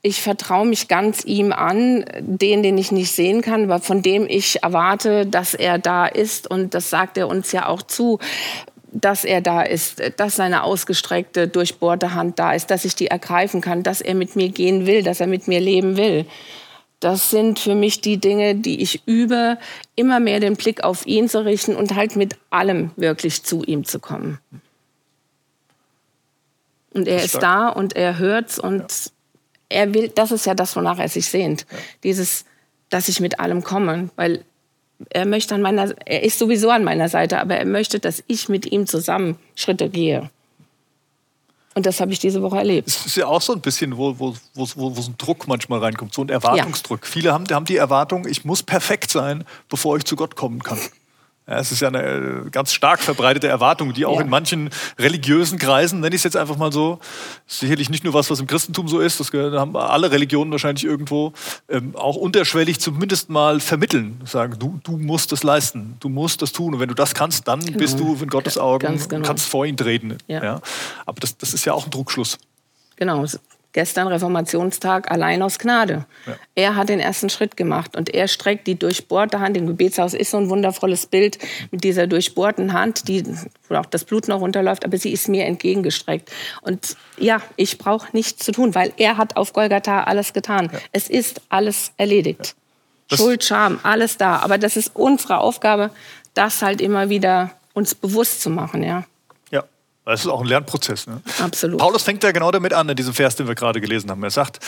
ich 0.03 0.21
vertraue 0.21 0.67
mich 0.67 0.87
ganz 0.87 1.25
ihm 1.25 1.51
an, 1.51 2.05
den, 2.19 2.61
den 2.61 2.77
ich 2.77 2.91
nicht 2.91 3.11
sehen 3.11 3.41
kann, 3.41 3.63
aber 3.63 3.79
von 3.79 4.03
dem 4.03 4.27
ich 4.29 4.61
erwarte, 4.61 5.25
dass 5.25 5.55
er 5.55 5.79
da 5.79 6.05
ist. 6.05 6.47
Und 6.47 6.75
das 6.75 6.91
sagt 6.91 7.17
er 7.17 7.27
uns 7.27 7.51
ja 7.51 7.67
auch 7.67 7.81
zu 7.81 8.19
dass 8.95 9.25
er 9.25 9.41
da 9.41 9.63
ist, 9.63 10.03
dass 10.17 10.35
seine 10.35 10.61
ausgestreckte, 10.61 11.47
durchbohrte 11.47 12.13
Hand 12.13 12.37
da 12.37 12.53
ist, 12.53 12.69
dass 12.69 12.85
ich 12.85 12.93
die 12.93 13.07
ergreifen 13.07 13.59
kann, 13.59 13.81
dass 13.81 14.01
er 14.01 14.13
mit 14.13 14.35
mir 14.35 14.49
gehen 14.49 14.85
will, 14.85 15.01
dass 15.01 15.19
er 15.19 15.25
mit 15.25 15.47
mir 15.47 15.59
leben 15.59 15.97
will. 15.97 16.27
Das 17.03 17.29
sind 17.29 17.59
für 17.59 17.75
mich 17.75 17.99
die 17.99 18.17
Dinge, 18.17 18.55
die 18.55 18.81
ich 18.81 19.05
übe, 19.05 19.57
immer 19.97 20.21
mehr 20.21 20.39
den 20.39 20.55
Blick 20.55 20.85
auf 20.85 21.05
ihn 21.05 21.27
zu 21.27 21.43
richten 21.43 21.75
und 21.75 21.95
halt 21.95 22.15
mit 22.15 22.37
allem 22.49 22.91
wirklich 22.95 23.43
zu 23.43 23.61
ihm 23.63 23.83
zu 23.83 23.99
kommen. 23.99 24.39
Und 26.93 27.09
er 27.09 27.21
ist 27.21 27.41
da 27.43 27.67
und 27.67 27.97
er 27.97 28.19
hört's 28.19 28.57
und 28.57 28.79
ja. 28.79 29.11
er 29.67 29.93
will, 29.93 30.11
das 30.15 30.31
ist 30.31 30.45
ja 30.45 30.53
das, 30.53 30.77
wonach 30.77 30.97
er 30.97 31.09
sich 31.09 31.27
sehnt. 31.27 31.65
Ja. 31.69 31.77
Dieses, 32.03 32.45
dass 32.89 33.09
ich 33.09 33.19
mit 33.19 33.37
allem 33.39 33.65
komme, 33.65 34.09
weil 34.15 34.45
er 35.09 35.25
möchte 35.25 35.55
an 35.55 35.61
meiner, 35.61 35.93
er 36.05 36.23
ist 36.23 36.39
sowieso 36.39 36.69
an 36.69 36.85
meiner 36.85 37.09
Seite, 37.09 37.39
aber 37.39 37.57
er 37.57 37.65
möchte, 37.65 37.99
dass 37.99 38.23
ich 38.27 38.47
mit 38.47 38.71
ihm 38.71 38.87
zusammen 38.87 39.37
Schritte 39.55 39.89
gehe. 39.89 40.29
Und 41.75 41.85
das 41.85 41.99
habe 41.99 42.11
ich 42.11 42.19
diese 42.19 42.41
Woche 42.41 42.57
erlebt. 42.57 42.87
Es 42.87 43.05
ist 43.05 43.15
ja 43.15 43.27
auch 43.27 43.41
so 43.41 43.53
ein 43.53 43.61
bisschen, 43.61 43.97
wo, 43.97 44.17
wo, 44.19 44.35
wo, 44.53 44.67
wo 44.75 45.01
so 45.01 45.11
ein 45.11 45.17
Druck 45.17 45.47
manchmal 45.47 45.79
reinkommt, 45.79 46.13
so 46.13 46.21
ein 46.21 46.29
Erwartungsdruck. 46.29 47.01
Ja. 47.01 47.07
Viele 47.09 47.33
haben, 47.33 47.45
haben 47.49 47.65
die 47.65 47.77
Erwartung, 47.77 48.27
ich 48.27 48.45
muss 48.45 48.61
perfekt 48.61 49.09
sein, 49.09 49.43
bevor 49.69 49.97
ich 49.97 50.05
zu 50.05 50.15
Gott 50.15 50.35
kommen 50.35 50.61
kann. 50.61 50.77
Ja, 51.45 51.59
es 51.59 51.73
ist 51.73 51.81
ja 51.81 51.89
eine 51.89 52.01
äh, 52.01 52.49
ganz 52.51 52.71
stark 52.71 53.01
verbreitete 53.01 53.49
Erwartung, 53.49 53.93
die 53.93 54.05
auch 54.05 54.15
ja. 54.15 54.21
in 54.21 54.29
manchen 54.29 54.69
religiösen 54.97 55.59
Kreisen, 55.59 55.99
nenne 55.99 56.15
ich 56.15 56.19
es 56.19 56.23
jetzt 56.23 56.37
einfach 56.37 56.55
mal 56.55 56.71
so, 56.71 56.99
sicherlich 57.47 57.89
nicht 57.89 58.05
nur 58.05 58.13
was, 58.13 58.29
was 58.29 58.39
im 58.39 58.47
Christentum 58.47 58.87
so 58.87 59.01
ist, 59.01 59.19
das 59.19 59.33
haben 59.33 59.75
alle 59.75 60.11
Religionen 60.11 60.51
wahrscheinlich 60.51 60.85
irgendwo, 60.85 61.33
ähm, 61.67 61.95
auch 61.97 62.15
unterschwellig 62.15 62.79
zumindest 62.79 63.29
mal 63.29 63.59
vermitteln. 63.59 64.21
Sagen, 64.23 64.57
du, 64.57 64.79
du 64.83 64.97
musst 64.97 65.33
das 65.33 65.43
leisten, 65.43 65.97
du 65.99 66.07
musst 66.07 66.41
das 66.41 66.53
tun. 66.53 66.75
Und 66.75 66.79
wenn 66.79 66.89
du 66.89 66.95
das 66.95 67.13
kannst, 67.13 67.47
dann 67.47 67.59
genau. 67.59 67.77
bist 67.77 67.99
du 67.99 68.17
in 68.21 68.29
Gottes 68.29 68.57
Augen, 68.57 68.99
genau. 69.09 69.27
kannst 69.27 69.49
vor 69.49 69.65
ihn 69.65 69.75
treten. 69.75 70.17
Ja. 70.27 70.43
ja. 70.43 70.61
Aber 71.05 71.19
das, 71.19 71.37
das 71.37 71.53
ist 71.53 71.65
ja 71.65 71.73
auch 71.73 71.85
ein 71.85 71.91
Druckschluss. 71.91 72.37
Genau, 72.95 73.25
gestern 73.73 74.07
Reformationstag 74.07 75.11
allein 75.11 75.41
aus 75.41 75.59
Gnade. 75.59 76.05
Ja. 76.25 76.35
Er 76.55 76.75
hat 76.75 76.89
den 76.89 76.99
ersten 76.99 77.29
Schritt 77.29 77.57
gemacht 77.57 77.95
und 77.95 78.13
er 78.13 78.27
streckt 78.27 78.67
die 78.67 78.75
durchbohrte 78.75 79.39
Hand. 79.39 79.57
Im 79.57 79.67
Gebetshaus 79.67 80.13
ist 80.13 80.31
so 80.31 80.37
ein 80.37 80.49
wundervolles 80.49 81.07
Bild 81.07 81.39
mit 81.71 81.83
dieser 81.83 82.07
durchbohrten 82.07 82.73
Hand, 82.73 83.07
die, 83.07 83.23
wo 83.67 83.75
auch 83.75 83.87
das 83.87 84.05
Blut 84.05 84.27
noch 84.27 84.39
runterläuft, 84.39 84.85
aber 84.85 84.97
sie 84.97 85.11
ist 85.11 85.27
mir 85.27 85.45
entgegengestreckt. 85.45 86.31
Und 86.61 86.95
ja, 87.17 87.41
ich 87.55 87.77
brauche 87.77 88.07
nichts 88.13 88.45
zu 88.45 88.51
tun, 88.51 88.75
weil 88.75 88.93
er 88.97 89.17
hat 89.17 89.35
auf 89.35 89.53
Golgatha 89.53 90.03
alles 90.03 90.33
getan. 90.33 90.69
Ja. 90.71 90.79
Es 90.91 91.09
ist 91.09 91.41
alles 91.49 91.91
erledigt. 91.97 92.55
Ja. 93.09 93.17
Schuld, 93.17 93.43
Scham, 93.43 93.79
alles 93.83 94.17
da. 94.17 94.37
Aber 94.37 94.57
das 94.57 94.77
ist 94.77 94.95
unsere 94.95 95.39
Aufgabe, 95.39 95.89
das 96.35 96.61
halt 96.61 96.79
immer 96.79 97.09
wieder 97.09 97.51
uns 97.73 97.95
bewusst 97.95 98.41
zu 98.41 98.49
machen, 98.49 98.83
ja. 98.83 99.03
Das 100.05 100.21
ist 100.21 100.27
auch 100.27 100.41
ein 100.41 100.47
Lernprozess. 100.47 101.07
Ne? 101.07 101.21
Absolut. 101.41 101.79
Paulus 101.79 102.03
fängt 102.03 102.23
ja 102.23 102.31
genau 102.31 102.51
damit 102.51 102.73
an, 102.73 102.89
in 102.89 102.95
diesem 102.95 103.13
Vers, 103.13 103.35
den 103.35 103.47
wir 103.47 103.55
gerade 103.55 103.79
gelesen 103.79 104.09
haben. 104.09 104.23
Er 104.23 104.31
sagt, 104.31 104.59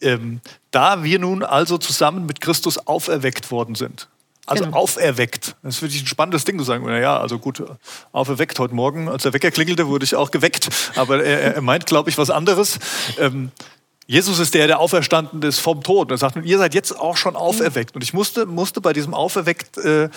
ähm, 0.00 0.40
da 0.70 1.04
wir 1.04 1.18
nun 1.18 1.42
also 1.42 1.78
zusammen 1.78 2.26
mit 2.26 2.40
Christus 2.40 2.86
auferweckt 2.86 3.50
worden 3.50 3.74
sind. 3.74 4.08
Also 4.46 4.64
genau. 4.64 4.78
auferweckt. 4.78 5.54
Das 5.62 5.76
ist 5.76 5.82
wirklich 5.82 6.02
ein 6.02 6.06
spannendes 6.06 6.44
Ding 6.44 6.58
zu 6.58 6.64
sagen. 6.64 6.84
Naja, 6.84 7.20
also 7.20 7.38
gut, 7.38 7.62
auferweckt 8.10 8.58
heute 8.58 8.74
Morgen, 8.74 9.08
als 9.08 9.22
der 9.22 9.32
Wecker 9.32 9.52
klingelte, 9.52 9.86
wurde 9.86 10.04
ich 10.04 10.16
auch 10.16 10.32
geweckt. 10.32 10.68
Aber 10.96 11.22
er, 11.22 11.54
er 11.54 11.62
meint, 11.62 11.86
glaube 11.86 12.10
ich, 12.10 12.18
was 12.18 12.30
anderes. 12.30 12.80
Ähm, 13.18 13.52
Jesus 14.08 14.40
ist 14.40 14.54
der, 14.54 14.66
der 14.66 14.80
auferstanden 14.80 15.40
ist 15.42 15.60
vom 15.60 15.84
Tod. 15.84 16.08
Und 16.08 16.16
er 16.16 16.18
sagt, 16.18 16.36
ihr 16.44 16.58
seid 16.58 16.74
jetzt 16.74 16.98
auch 16.98 17.16
schon 17.16 17.36
auferweckt. 17.36 17.94
Und 17.94 18.02
ich 18.02 18.12
musste, 18.12 18.44
musste 18.44 18.80
bei 18.80 18.92
diesem 18.92 19.14
Auferweckt 19.14 19.78
äh, 19.78 20.08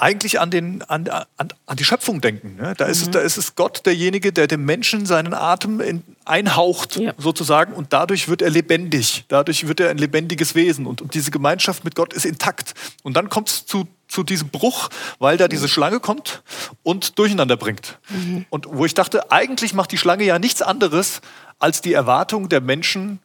eigentlich 0.00 0.40
an, 0.40 0.50
den, 0.50 0.82
an, 0.82 1.08
an, 1.08 1.48
an 1.66 1.76
die 1.76 1.84
Schöpfung 1.84 2.20
denken. 2.20 2.56
Ne? 2.56 2.74
Da, 2.76 2.86
ist 2.86 3.00
mhm. 3.00 3.04
es, 3.04 3.10
da 3.10 3.20
ist 3.20 3.36
es 3.36 3.54
Gott 3.56 3.84
derjenige, 3.84 4.32
der 4.32 4.46
dem 4.46 4.64
Menschen 4.64 5.06
seinen 5.06 5.34
Atem 5.34 5.80
in, 5.80 6.04
einhaucht, 6.24 6.96
ja. 6.96 7.12
sozusagen, 7.18 7.72
und 7.72 7.92
dadurch 7.92 8.28
wird 8.28 8.40
er 8.40 8.50
lebendig. 8.50 9.24
Dadurch 9.28 9.66
wird 9.66 9.80
er 9.80 9.90
ein 9.90 9.98
lebendiges 9.98 10.54
Wesen. 10.54 10.86
Und, 10.86 11.02
und 11.02 11.14
diese 11.14 11.30
Gemeinschaft 11.30 11.84
mit 11.84 11.94
Gott 11.96 12.12
ist 12.12 12.24
intakt. 12.24 12.74
Und 13.02 13.16
dann 13.16 13.28
kommt 13.28 13.48
es 13.48 13.66
zu, 13.66 13.88
zu 14.06 14.22
diesem 14.22 14.50
Bruch, 14.50 14.88
weil 15.18 15.36
da 15.36 15.48
diese 15.48 15.68
Schlange 15.68 15.98
kommt 15.98 16.42
und 16.82 17.18
durcheinander 17.18 17.56
bringt. 17.56 17.98
Mhm. 18.08 18.46
Und 18.50 18.66
wo 18.70 18.84
ich 18.84 18.94
dachte, 18.94 19.32
eigentlich 19.32 19.74
macht 19.74 19.90
die 19.90 19.98
Schlange 19.98 20.24
ja 20.24 20.38
nichts 20.38 20.62
anderes, 20.62 21.20
als 21.58 21.80
die 21.80 21.92
Erwartung 21.92 22.48
der 22.48 22.60
Menschen 22.60 23.18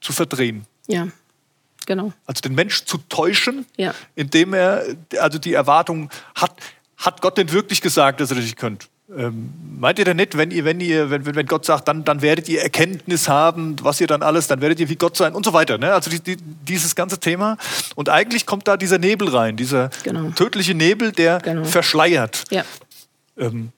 zu 0.00 0.12
verdrehen. 0.12 0.64
Ja. 0.86 1.08
Genau. 1.88 2.12
Also 2.26 2.42
den 2.42 2.54
Mensch 2.54 2.84
zu 2.84 2.98
täuschen, 3.08 3.64
ja. 3.78 3.94
indem 4.14 4.52
er 4.52 4.84
also 5.18 5.38
die 5.38 5.54
Erwartung 5.54 6.10
hat, 6.34 6.52
hat 6.98 7.22
Gott 7.22 7.38
denn 7.38 7.50
wirklich 7.50 7.80
gesagt, 7.80 8.20
dass 8.20 8.30
ihr 8.30 8.34
das 8.34 8.44
nicht 8.44 8.58
könnt? 8.58 8.90
Ähm, 9.16 9.54
meint 9.80 9.98
ihr 9.98 10.04
denn 10.04 10.18
nicht, 10.18 10.36
wenn 10.36 10.50
ihr, 10.50 10.66
wenn 10.66 10.80
ihr, 10.80 11.08
wenn, 11.08 11.24
wenn 11.24 11.46
Gott 11.46 11.64
sagt, 11.64 11.88
dann, 11.88 12.04
dann 12.04 12.20
werdet 12.20 12.46
ihr 12.50 12.60
Erkenntnis 12.60 13.26
haben, 13.26 13.76
was 13.80 14.02
ihr 14.02 14.06
dann 14.06 14.22
alles, 14.22 14.48
dann 14.48 14.60
werdet 14.60 14.80
ihr 14.80 14.90
wie 14.90 14.96
Gott 14.96 15.16
sein 15.16 15.34
und 15.34 15.46
so 15.46 15.54
weiter. 15.54 15.78
Ne? 15.78 15.94
Also 15.94 16.10
die, 16.10 16.20
die, 16.20 16.36
dieses 16.36 16.94
ganze 16.94 17.18
Thema. 17.20 17.56
Und 17.94 18.10
eigentlich 18.10 18.44
kommt 18.44 18.68
da 18.68 18.76
dieser 18.76 18.98
Nebel 18.98 19.30
rein, 19.30 19.56
dieser 19.56 19.88
genau. 20.02 20.28
tödliche 20.32 20.74
Nebel, 20.74 21.12
der 21.12 21.38
genau. 21.38 21.64
verschleiert. 21.64 22.44
Ja. 22.50 22.66
Ähm, 23.38 23.72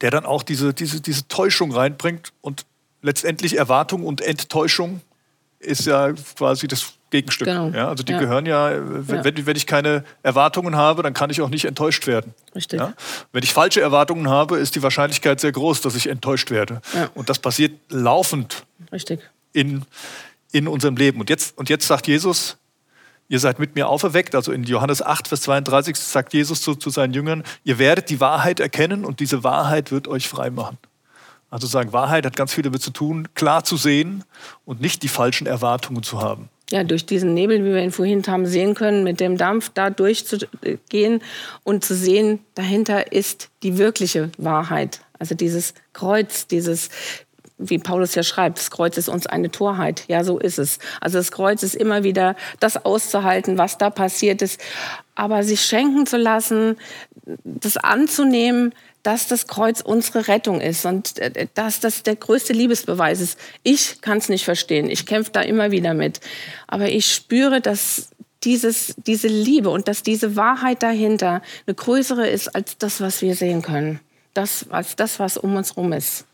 der 0.00 0.12
dann 0.12 0.26
auch 0.26 0.44
diese, 0.44 0.72
diese, 0.74 1.00
diese 1.00 1.26
Täuschung 1.26 1.72
reinbringt 1.72 2.32
und 2.40 2.66
letztendlich 3.02 3.58
Erwartung 3.58 4.04
und 4.04 4.20
Enttäuschung 4.20 5.00
ist 5.62 5.86
ja 5.86 6.12
quasi 6.12 6.68
das 6.68 6.94
Gegenstück. 7.10 7.46
Genau. 7.46 7.68
Ja, 7.68 7.88
also 7.88 8.02
die 8.02 8.12
ja. 8.12 8.18
gehören 8.18 8.46
ja 8.46 8.72
wenn, 8.72 9.36
ja, 9.36 9.46
wenn, 9.46 9.56
ich 9.56 9.66
keine 9.66 10.04
Erwartungen 10.22 10.76
habe, 10.76 11.02
dann 11.02 11.14
kann 11.14 11.30
ich 11.30 11.40
auch 11.40 11.50
nicht 11.50 11.66
enttäuscht 11.66 12.06
werden. 12.06 12.34
Richtig. 12.54 12.80
Ja? 12.80 12.94
Wenn 13.32 13.42
ich 13.42 13.52
falsche 13.52 13.80
Erwartungen 13.80 14.28
habe, 14.28 14.58
ist 14.58 14.74
die 14.74 14.82
Wahrscheinlichkeit 14.82 15.38
sehr 15.38 15.52
groß, 15.52 15.82
dass 15.82 15.94
ich 15.94 16.08
enttäuscht 16.08 16.50
werde. 16.50 16.80
Und 17.14 17.28
das 17.28 17.38
passiert 17.38 17.72
laufend 17.90 18.64
Richtig. 18.90 19.20
In, 19.52 19.84
in 20.50 20.66
unserem 20.66 20.96
Leben. 20.96 21.20
Und 21.20 21.30
jetzt, 21.30 21.56
und 21.56 21.68
jetzt 21.68 21.86
sagt 21.86 22.08
Jesus, 22.08 22.56
ihr 23.28 23.38
seid 23.38 23.58
mit 23.58 23.74
mir 23.74 23.88
auferweckt. 23.88 24.34
Also 24.34 24.52
in 24.52 24.64
Johannes 24.64 25.02
8, 25.02 25.28
Vers 25.28 25.42
32 25.42 25.96
sagt 25.96 26.34
Jesus 26.34 26.62
zu, 26.62 26.74
zu 26.74 26.90
seinen 26.90 27.14
Jüngern, 27.14 27.44
ihr 27.64 27.78
werdet 27.78 28.10
die 28.10 28.20
Wahrheit 28.20 28.60
erkennen 28.60 29.04
und 29.04 29.20
diese 29.20 29.44
Wahrheit 29.44 29.92
wird 29.92 30.08
euch 30.08 30.28
frei 30.28 30.50
machen. 30.50 30.78
Also 31.52 31.66
sagen, 31.66 31.92
Wahrheit 31.92 32.24
hat 32.24 32.34
ganz 32.34 32.54
viel 32.54 32.64
damit 32.64 32.80
zu 32.80 32.92
tun, 32.92 33.28
klar 33.34 33.62
zu 33.62 33.76
sehen 33.76 34.24
und 34.64 34.80
nicht 34.80 35.02
die 35.02 35.08
falschen 35.08 35.46
Erwartungen 35.46 36.02
zu 36.02 36.22
haben. 36.22 36.48
Ja, 36.70 36.82
durch 36.82 37.04
diesen 37.04 37.34
Nebel, 37.34 37.62
wie 37.62 37.74
wir 37.74 37.82
ihn 37.82 37.92
vorhin 37.92 38.22
haben 38.26 38.46
sehen 38.46 38.74
können, 38.74 39.04
mit 39.04 39.20
dem 39.20 39.36
Dampf 39.36 39.70
da 39.74 39.90
durchzugehen 39.90 41.20
und 41.62 41.84
zu 41.84 41.94
sehen, 41.94 42.38
dahinter 42.54 43.12
ist 43.12 43.50
die 43.62 43.76
wirkliche 43.76 44.30
Wahrheit. 44.38 45.02
Also 45.18 45.34
dieses 45.34 45.74
Kreuz, 45.92 46.46
dieses, 46.46 46.88
wie 47.58 47.78
Paulus 47.78 48.14
ja 48.14 48.22
schreibt, 48.22 48.56
das 48.56 48.70
Kreuz 48.70 48.96
ist 48.96 49.10
uns 49.10 49.26
eine 49.26 49.50
Torheit. 49.50 50.04
Ja, 50.08 50.24
so 50.24 50.38
ist 50.38 50.58
es. 50.58 50.78
Also 51.02 51.18
das 51.18 51.32
Kreuz 51.32 51.62
ist 51.62 51.74
immer 51.74 52.02
wieder 52.02 52.34
das 52.60 52.82
auszuhalten, 52.82 53.58
was 53.58 53.76
da 53.76 53.90
passiert 53.90 54.40
ist. 54.40 54.58
Aber 55.14 55.42
sich 55.42 55.60
schenken 55.60 56.06
zu 56.06 56.16
lassen, 56.16 56.78
das 57.44 57.76
anzunehmen, 57.76 58.72
dass 59.02 59.26
das 59.26 59.46
Kreuz 59.46 59.80
unsere 59.80 60.28
Rettung 60.28 60.60
ist 60.60 60.84
und 60.86 61.18
äh, 61.18 61.48
dass 61.54 61.80
das 61.80 62.02
der 62.02 62.16
größte 62.16 62.52
Liebesbeweis 62.52 63.20
ist. 63.20 63.38
Ich 63.62 64.00
kann 64.00 64.18
es 64.18 64.28
nicht 64.28 64.44
verstehen. 64.44 64.90
Ich 64.90 65.06
kämpfe 65.06 65.32
da 65.32 65.40
immer 65.40 65.70
wieder 65.70 65.94
mit. 65.94 66.20
Aber 66.66 66.88
ich 66.88 67.12
spüre, 67.12 67.60
dass 67.60 68.10
dieses, 68.44 68.94
diese 68.96 69.28
Liebe 69.28 69.70
und 69.70 69.88
dass 69.88 70.02
diese 70.02 70.36
Wahrheit 70.36 70.82
dahinter 70.82 71.42
eine 71.66 71.74
größere 71.74 72.28
ist 72.28 72.54
als 72.54 72.78
das, 72.78 73.00
was 73.00 73.22
wir 73.22 73.34
sehen 73.34 73.62
können. 73.62 74.00
Das, 74.34 74.66
als 74.70 74.96
das, 74.96 75.18
was 75.18 75.36
um 75.36 75.56
uns 75.56 75.76
herum 75.76 75.92
ist. 75.92 76.24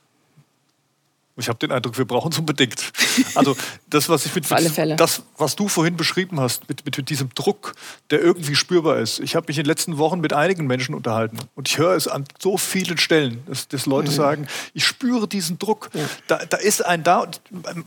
Ich 1.38 1.48
habe 1.48 1.58
den 1.58 1.72
Eindruck, 1.72 1.96
wir 1.98 2.04
brauchen 2.04 2.32
es 2.32 2.38
unbedingt. 2.38 2.92
Also 3.34 3.56
das, 3.88 4.08
was 4.08 4.26
ich 4.26 4.34
mit, 4.34 4.48
mit 4.78 5.00
das, 5.00 5.22
was 5.36 5.56
du 5.56 5.68
vorhin 5.68 5.96
beschrieben 5.96 6.40
hast, 6.40 6.68
mit, 6.68 6.84
mit, 6.84 6.96
mit 6.96 7.10
diesem 7.10 7.30
Druck, 7.34 7.74
der 8.10 8.20
irgendwie 8.20 8.54
spürbar 8.54 8.98
ist. 8.98 9.20
Ich 9.20 9.36
habe 9.36 9.46
mich 9.48 9.58
in 9.58 9.64
den 9.64 9.68
letzten 9.68 9.98
Wochen 9.98 10.20
mit 10.20 10.32
einigen 10.32 10.66
Menschen 10.66 10.94
unterhalten 10.94 11.38
und 11.54 11.68
ich 11.68 11.78
höre 11.78 11.94
es 11.94 12.08
an 12.08 12.24
so 12.38 12.56
vielen 12.58 12.98
Stellen, 12.98 13.42
dass, 13.46 13.68
dass 13.68 13.86
Leute 13.86 14.10
mhm. 14.10 14.14
sagen, 14.14 14.46
ich 14.74 14.86
spüre 14.86 15.28
diesen 15.28 15.58
Druck. 15.58 15.90
Ja. 15.94 16.04
Da, 16.26 16.44
da 16.44 16.56
ist 16.56 16.84
ein 16.84 17.02
da. 17.02 17.28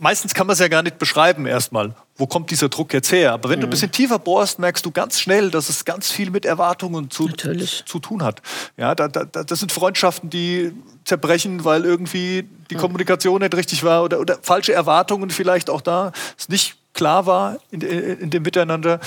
Meistens 0.00 0.34
kann 0.34 0.46
man 0.46 0.54
es 0.54 0.60
ja 0.60 0.68
gar 0.68 0.82
nicht 0.82 0.98
beschreiben 0.98 1.46
erstmal 1.46 1.94
wo 2.16 2.26
kommt 2.26 2.50
dieser 2.50 2.68
Druck 2.68 2.92
jetzt 2.92 3.10
her? 3.10 3.32
Aber 3.32 3.48
wenn 3.48 3.58
mhm. 3.58 3.62
du 3.62 3.66
ein 3.68 3.70
bisschen 3.70 3.90
tiefer 3.90 4.18
bohrst, 4.18 4.58
merkst 4.58 4.84
du 4.84 4.90
ganz 4.90 5.20
schnell, 5.20 5.50
dass 5.50 5.68
es 5.68 5.84
ganz 5.84 6.10
viel 6.10 6.30
mit 6.30 6.44
Erwartungen 6.44 7.10
zu, 7.10 7.28
zu 7.28 7.98
tun 7.98 8.22
hat. 8.22 8.42
Ja, 8.76 8.94
da, 8.94 9.08
da, 9.08 9.24
das 9.24 9.60
sind 9.60 9.72
Freundschaften, 9.72 10.28
die 10.28 10.72
zerbrechen, 11.04 11.64
weil 11.64 11.84
irgendwie 11.84 12.48
die 12.70 12.74
mhm. 12.74 12.80
Kommunikation 12.80 13.40
nicht 13.40 13.54
richtig 13.54 13.82
war 13.82 14.04
oder, 14.04 14.20
oder 14.20 14.38
falsche 14.42 14.72
Erwartungen 14.72 15.30
vielleicht 15.30 15.70
auch 15.70 15.80
da, 15.80 16.12
es 16.38 16.48
nicht 16.48 16.76
klar 16.92 17.26
war 17.26 17.58
in, 17.70 17.80
in, 17.80 18.18
in 18.20 18.30
dem 18.30 18.42
Miteinander. 18.42 19.00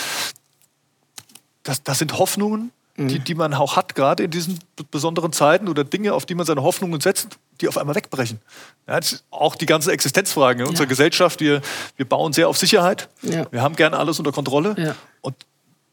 Das, 1.64 1.84
das 1.84 2.00
sind 2.00 2.18
Hoffnungen, 2.18 2.72
mhm. 2.98 3.24
die 3.24 3.36
man 3.36 3.54
auch 3.54 3.76
hat, 3.76 3.96
gerade 3.96 4.24
in 4.24 4.32
diesen 4.32 4.60
besonderen 4.92 5.34
Zeiten 5.34 5.68
oder 5.68 5.84
Dinge, 5.84 6.14
auf 6.14 6.26
die 6.26 6.36
man 6.36 6.46
seine 6.46 6.64
Hoffnungen 6.64 7.02
setzt, 7.02 7.38
die 7.62 7.68
auf 7.68 7.78
einmal 7.78 7.96
wegbrechen. 7.96 8.40
Ja, 8.88 9.00
auch 9.32 9.56
die 9.56 9.66
ganzen 9.66 9.90
Existenzfragen 9.92 10.62
in 10.62 10.68
unserer 10.68 10.86
ja. 10.86 10.90
Gesellschaft. 10.90 11.40
Wir, 11.40 11.62
wir 11.98 12.08
bauen 12.08 12.34
sehr 12.34 12.50
auf 12.50 12.58
Sicherheit. 12.58 13.10
Ja. 13.22 13.52
Wir 13.52 13.62
haben 13.62 13.76
gerne 13.76 13.98
alles 13.98 14.20
unter 14.20 14.32
Kontrolle. 14.32 14.96
Und 15.22 15.36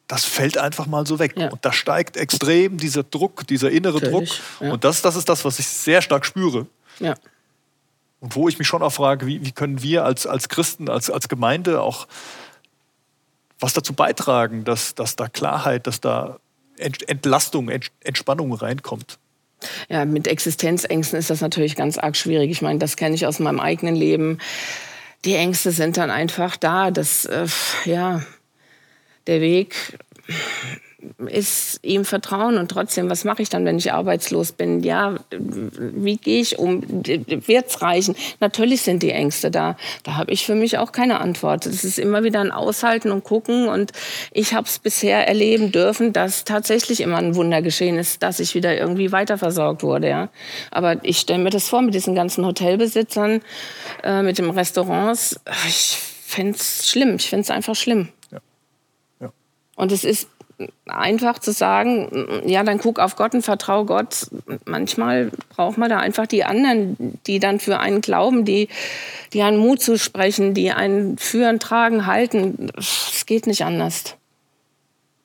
das 0.09 0.25
fällt 0.25 0.59
einfach 0.59 0.87
mal 0.87 1.07
so 1.07 1.19
weg. 1.19 1.37
Und 1.37 1.65
da 1.65 1.73
steigt 1.73 2.17
extrem 2.17 2.79
dieser 2.79 3.03
Druck, 3.03 3.47
dieser 3.47 3.71
innere 3.71 4.01
Natürlich. 4.01 4.41
Druck. 4.59 4.73
Und 4.73 4.85
das, 4.85 5.03
das 5.03 5.17
ist 5.17 5.29
das, 5.29 5.45
was 5.45 5.59
ich 5.59 5.67
sehr 5.67 6.03
stark 6.03 6.27
spüre. 6.27 6.67
Und 8.21 8.37
wo 8.37 8.49
ich 8.49 8.59
mich 8.59 8.69
schon 8.69 8.83
auch 8.83 8.93
frage, 8.93 9.27
wie, 9.27 9.45
wie 9.45 9.51
können 9.51 9.83
wir 9.83 10.05
als, 10.05 10.29
als 10.29 10.49
Christen, 10.49 10.89
als, 10.89 11.11
als 11.11 11.29
Gemeinde 11.29 11.81
auch 11.81 12.07
was 13.59 13.73
dazu 13.73 13.95
beitragen, 13.95 14.65
dass, 14.65 14.95
dass 14.95 15.17
da 15.17 15.29
Klarheit, 15.29 15.87
dass 15.87 16.01
da 16.01 16.39
Entlastung, 16.79 17.71
Entspannung 18.03 18.53
reinkommt. 18.53 19.19
Ja, 19.89 20.05
mit 20.05 20.27
Existenzängsten 20.27 21.19
ist 21.19 21.31
das 21.31 21.41
natürlich 21.41 21.77
ganz 21.77 21.99
arg 21.99 22.17
schwierig. 22.17 22.51
Ich 22.51 22.63
meine, 22.63 22.79
das 22.79 22.97
kenne 22.97 23.15
ich 23.15 23.27
aus 23.27 23.39
meinem 23.39 23.61
eigenen 23.61 23.95
Leben. 23.95 24.39
Die 25.25 25.35
Ängste 25.35 25.71
sind 25.71 25.97
dann 25.97 26.11
einfach 26.11 26.57
da. 26.57 26.91
Das, 26.91 27.25
äh, 27.27 27.47
ja, 27.85 28.23
der 29.27 29.41
Weg 29.41 29.77
ist 31.27 31.81
ihm 31.83 32.05
vertrauen 32.05 32.59
und 32.59 32.71
trotzdem, 32.71 33.11
was 33.11 33.25
mache 33.25 33.43
ich 33.43 33.49
dann, 33.49 33.65
wenn 33.65 33.79
ich 33.79 33.93
arbeitslos 33.93 34.53
bin? 34.53 34.81
Ja, 34.83 35.17
wie 35.31 36.17
gehe 36.17 36.41
ich 36.41 36.59
um? 36.59 36.83
Wird 36.83 37.69
es 37.69 37.83
reichen? 37.83 38.15
Natürlich 38.41 38.83
sind 38.83 39.03
die 39.03 39.11
Ängste 39.11 39.51
da. 39.51 39.77
Da 40.05 40.17
habe 40.17 40.33
ich 40.33 40.47
für 40.47 40.55
mich 40.55 40.79
auch 40.79 40.93
keine 40.93 41.21
Antwort. 41.21 41.67
Es 41.67 41.85
ist 41.85 41.99
immer 41.99 42.25
wieder 42.25 42.41
ein 42.41 42.51
Aushalten 42.51 43.11
und 43.11 43.25
Gucken 43.25 43.69
und 43.69 43.93
ich 44.31 44.55
habe 44.55 44.67
es 44.67 44.79
bisher 44.79 45.27
erleben 45.27 45.73
dürfen, 45.73 46.13
dass 46.13 46.45
tatsächlich 46.45 47.01
immer 47.01 47.19
ein 47.19 47.35
Wunder 47.35 47.63
geschehen 47.63 47.99
ist, 47.99 48.23
dass 48.23 48.41
ich 48.41 48.55
wieder 48.55 48.77
irgendwie 48.77 49.13
weiterversorgt 49.13 49.83
wurde. 49.83 50.09
Ja. 50.09 50.29
Aber 50.71 51.05
ich 51.05 51.19
stelle 51.19 51.43
mir 51.43 51.51
das 51.51 51.69
vor 51.69 51.83
mit 51.83 51.95
diesen 51.95 52.15
ganzen 52.15 52.47
Hotelbesitzern, 52.47 53.43
äh, 54.03 54.23
mit 54.23 54.39
den 54.39 54.51
Restaurants. 54.51 55.41
Ich 55.67 55.99
finde 56.27 56.57
es 56.57 56.89
schlimm. 56.89 57.17
Ich 57.17 57.29
finde 57.29 57.43
es 57.43 57.51
einfach 57.51 57.75
schlimm. 57.75 58.09
Ja. 58.31 58.39
Ja. 59.21 59.33
Und 59.77 59.93
es 59.93 60.05
ist 60.05 60.29
einfach 60.87 61.39
zu 61.39 61.53
sagen, 61.53 62.43
ja, 62.47 62.63
dann 62.63 62.79
guck 62.79 62.99
auf 62.99 63.17
Gott 63.17 63.35
und 63.35 63.43
vertrau 63.43 63.85
Gott. 63.85 64.29
Manchmal 64.65 65.31
braucht 65.51 65.79
man 65.79 65.91
da 65.91 65.99
einfach 65.99 66.27
die 66.27 66.45
anderen, 66.45 67.19
die 67.27 67.39
dann 67.39 67.61
für 67.61 67.79
einen 67.79 68.01
glauben, 68.01 68.45
die, 68.45 68.69
die 69.33 69.43
einen 69.43 69.59
Mut 69.59 69.81
zu 69.81 69.99
sprechen, 69.99 70.55
die 70.55 70.73
einen 70.73 71.19
führen, 71.19 71.61
tragen, 71.61 72.07
halten. 72.07 72.71
Es 72.77 73.25
geht 73.27 73.47
nicht 73.47 73.65
anders. 73.65 74.17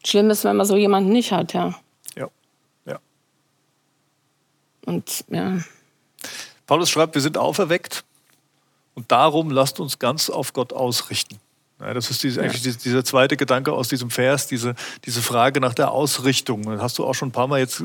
Schlimm 0.06 0.30
ist, 0.30 0.43
wenn 0.43 0.56
man 0.56 0.65
so 0.65 0.78
jemanden 0.78 1.12
nicht 1.12 1.32
hat, 1.32 1.54
ja. 1.54 1.76
Ja, 2.15 2.28
ja. 2.86 3.00
Und 4.86 5.26
ja. 5.30 5.60
Paulus 6.65 6.89
schreibt, 6.89 7.15
wir 7.15 7.21
sind 7.21 7.38
auferweckt 7.38 8.04
und 8.95 9.12
darum 9.12 9.52
lasst 9.52 9.80
uns 9.80 10.00
ganz 10.00 10.30
auf 10.30 10.54
Gott 10.54 10.73
ausrichten. 10.73 11.39
Ja, 11.80 11.94
das 11.94 12.10
ist 12.10 12.24
diese, 12.24 12.42
eigentlich 12.42 12.63
ja. 12.66 12.72
dieser 12.72 13.06
zweite 13.06 13.38
Gedanke 13.38 13.72
aus 13.72 13.88
diesem 13.88 14.10
Vers, 14.10 14.48
diese, 14.48 14.74
diese 15.06 15.22
Frage 15.22 15.60
nach 15.60 15.76
der 15.76 15.92
Ausrichtung. 15.92 16.63
Das 16.63 16.82
hast 16.82 16.98
du 16.98 17.06
auch 17.06 17.13
schon 17.13 17.30
ein 17.30 17.34
paar 17.34 17.48
Mal 17.48 17.60
jetzt 17.60 17.82
äh, 17.82 17.84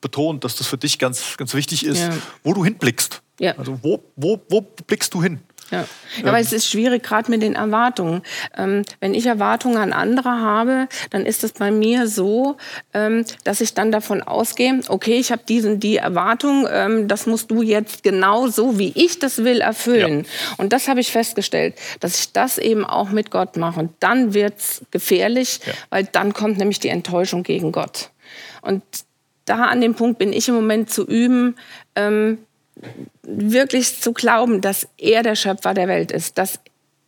betont, 0.00 0.42
dass 0.42 0.56
das 0.56 0.66
für 0.66 0.78
dich 0.78 0.98
ganz, 0.98 1.36
ganz 1.36 1.54
wichtig 1.54 1.86
ist, 1.86 2.00
ja. 2.00 2.10
wo 2.42 2.52
du 2.52 2.64
hinblickst. 2.64 3.22
Also 3.56 3.78
wo, 3.82 4.02
wo, 4.16 4.40
wo 4.48 4.60
blickst 4.86 5.14
du 5.14 5.22
hin? 5.22 5.40
Ja, 5.72 5.86
ja 6.22 6.28
aber 6.28 6.38
es 6.38 6.52
ist 6.52 6.68
schwierig, 6.68 7.02
gerade 7.02 7.30
mit 7.30 7.42
den 7.42 7.54
Erwartungen. 7.54 8.22
Ähm, 8.56 8.84
wenn 9.00 9.14
ich 9.14 9.26
Erwartungen 9.26 9.78
an 9.78 9.92
andere 9.92 10.28
habe, 10.28 10.88
dann 11.10 11.26
ist 11.26 11.42
es 11.42 11.52
bei 11.52 11.70
mir 11.70 12.06
so, 12.06 12.56
ähm, 12.94 13.24
dass 13.44 13.60
ich 13.60 13.74
dann 13.74 13.90
davon 13.90 14.22
ausgehe, 14.22 14.80
okay, 14.88 15.14
ich 15.18 15.32
habe 15.32 15.42
diesen 15.48 15.80
die 15.80 15.96
Erwartung, 15.96 16.68
ähm, 16.70 17.08
das 17.08 17.26
musst 17.26 17.50
du 17.50 17.62
jetzt 17.62 18.02
genau 18.02 18.46
so, 18.46 18.78
wie 18.78 18.92
ich 18.94 19.18
das 19.18 19.38
will, 19.38 19.60
erfüllen. 19.60 20.20
Ja. 20.20 20.54
Und 20.58 20.72
das 20.72 20.86
habe 20.86 21.00
ich 21.00 21.10
festgestellt, 21.10 21.74
dass 22.00 22.18
ich 22.18 22.32
das 22.32 22.58
eben 22.58 22.84
auch 22.84 23.10
mit 23.10 23.30
Gott 23.30 23.56
mache. 23.56 23.80
Und 23.80 23.92
dann 24.00 24.34
wird's 24.34 24.82
gefährlich, 24.90 25.60
ja. 25.66 25.72
weil 25.90 26.04
dann 26.04 26.34
kommt 26.34 26.58
nämlich 26.58 26.78
die 26.78 26.88
Enttäuschung 26.88 27.42
gegen 27.42 27.72
Gott. 27.72 28.10
Und 28.60 28.82
da 29.44 29.64
an 29.66 29.80
dem 29.80 29.94
Punkt 29.94 30.18
bin 30.18 30.32
ich 30.32 30.48
im 30.48 30.54
Moment 30.54 30.90
zu 30.90 31.06
üben, 31.06 31.56
ähm, 31.96 32.38
wirklich 33.22 34.00
zu 34.00 34.12
glauben, 34.12 34.60
dass 34.60 34.88
er 34.98 35.22
der 35.22 35.36
Schöpfer 35.36 35.74
der 35.74 35.88
Welt 35.88 36.10
ist, 36.10 36.38
dass 36.38 36.58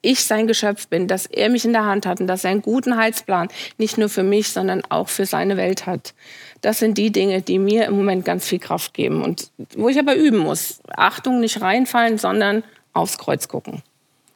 ich 0.05 0.25
sein 0.25 0.47
Geschöpf 0.47 0.89
bin, 0.89 1.09
dass 1.09 1.27
er 1.27 1.49
mich 1.49 1.65
in 1.65 1.73
der 1.73 1.87
Hand 1.87 2.07
hat 2.07 2.21
und 2.21 2.27
dass 2.27 2.45
er 2.45 2.51
einen 2.51 2.63
guten 2.63 2.97
Heilsplan 2.97 3.49
nicht 3.79 3.97
nur 3.97 4.11
für 4.11 4.23
mich, 4.23 4.51
sondern 4.53 4.83
auch 4.91 5.09
für 5.09 5.25
seine 5.25 5.57
Welt 5.57 5.87
hat. 5.87 6.15
Das 6.61 6.79
sind 6.79 6.99
die 6.99 7.11
Dinge, 7.11 7.41
die 7.43 7.59
mir 7.59 7.87
im 7.87 7.97
Moment 7.97 8.25
ganz 8.25 8.47
viel 8.47 8.59
Kraft 8.59 8.95
geben 8.95 9.23
und 9.23 9.51
wo 9.77 9.89
ich 9.89 9.99
aber 9.99 10.15
üben 10.15 10.39
muss. 10.39 10.81
Achtung, 10.95 11.41
nicht 11.41 11.61
reinfallen, 11.61 12.19
sondern 12.19 12.65
aufs 12.93 13.19
Kreuz 13.19 13.49
gucken. 13.49 13.83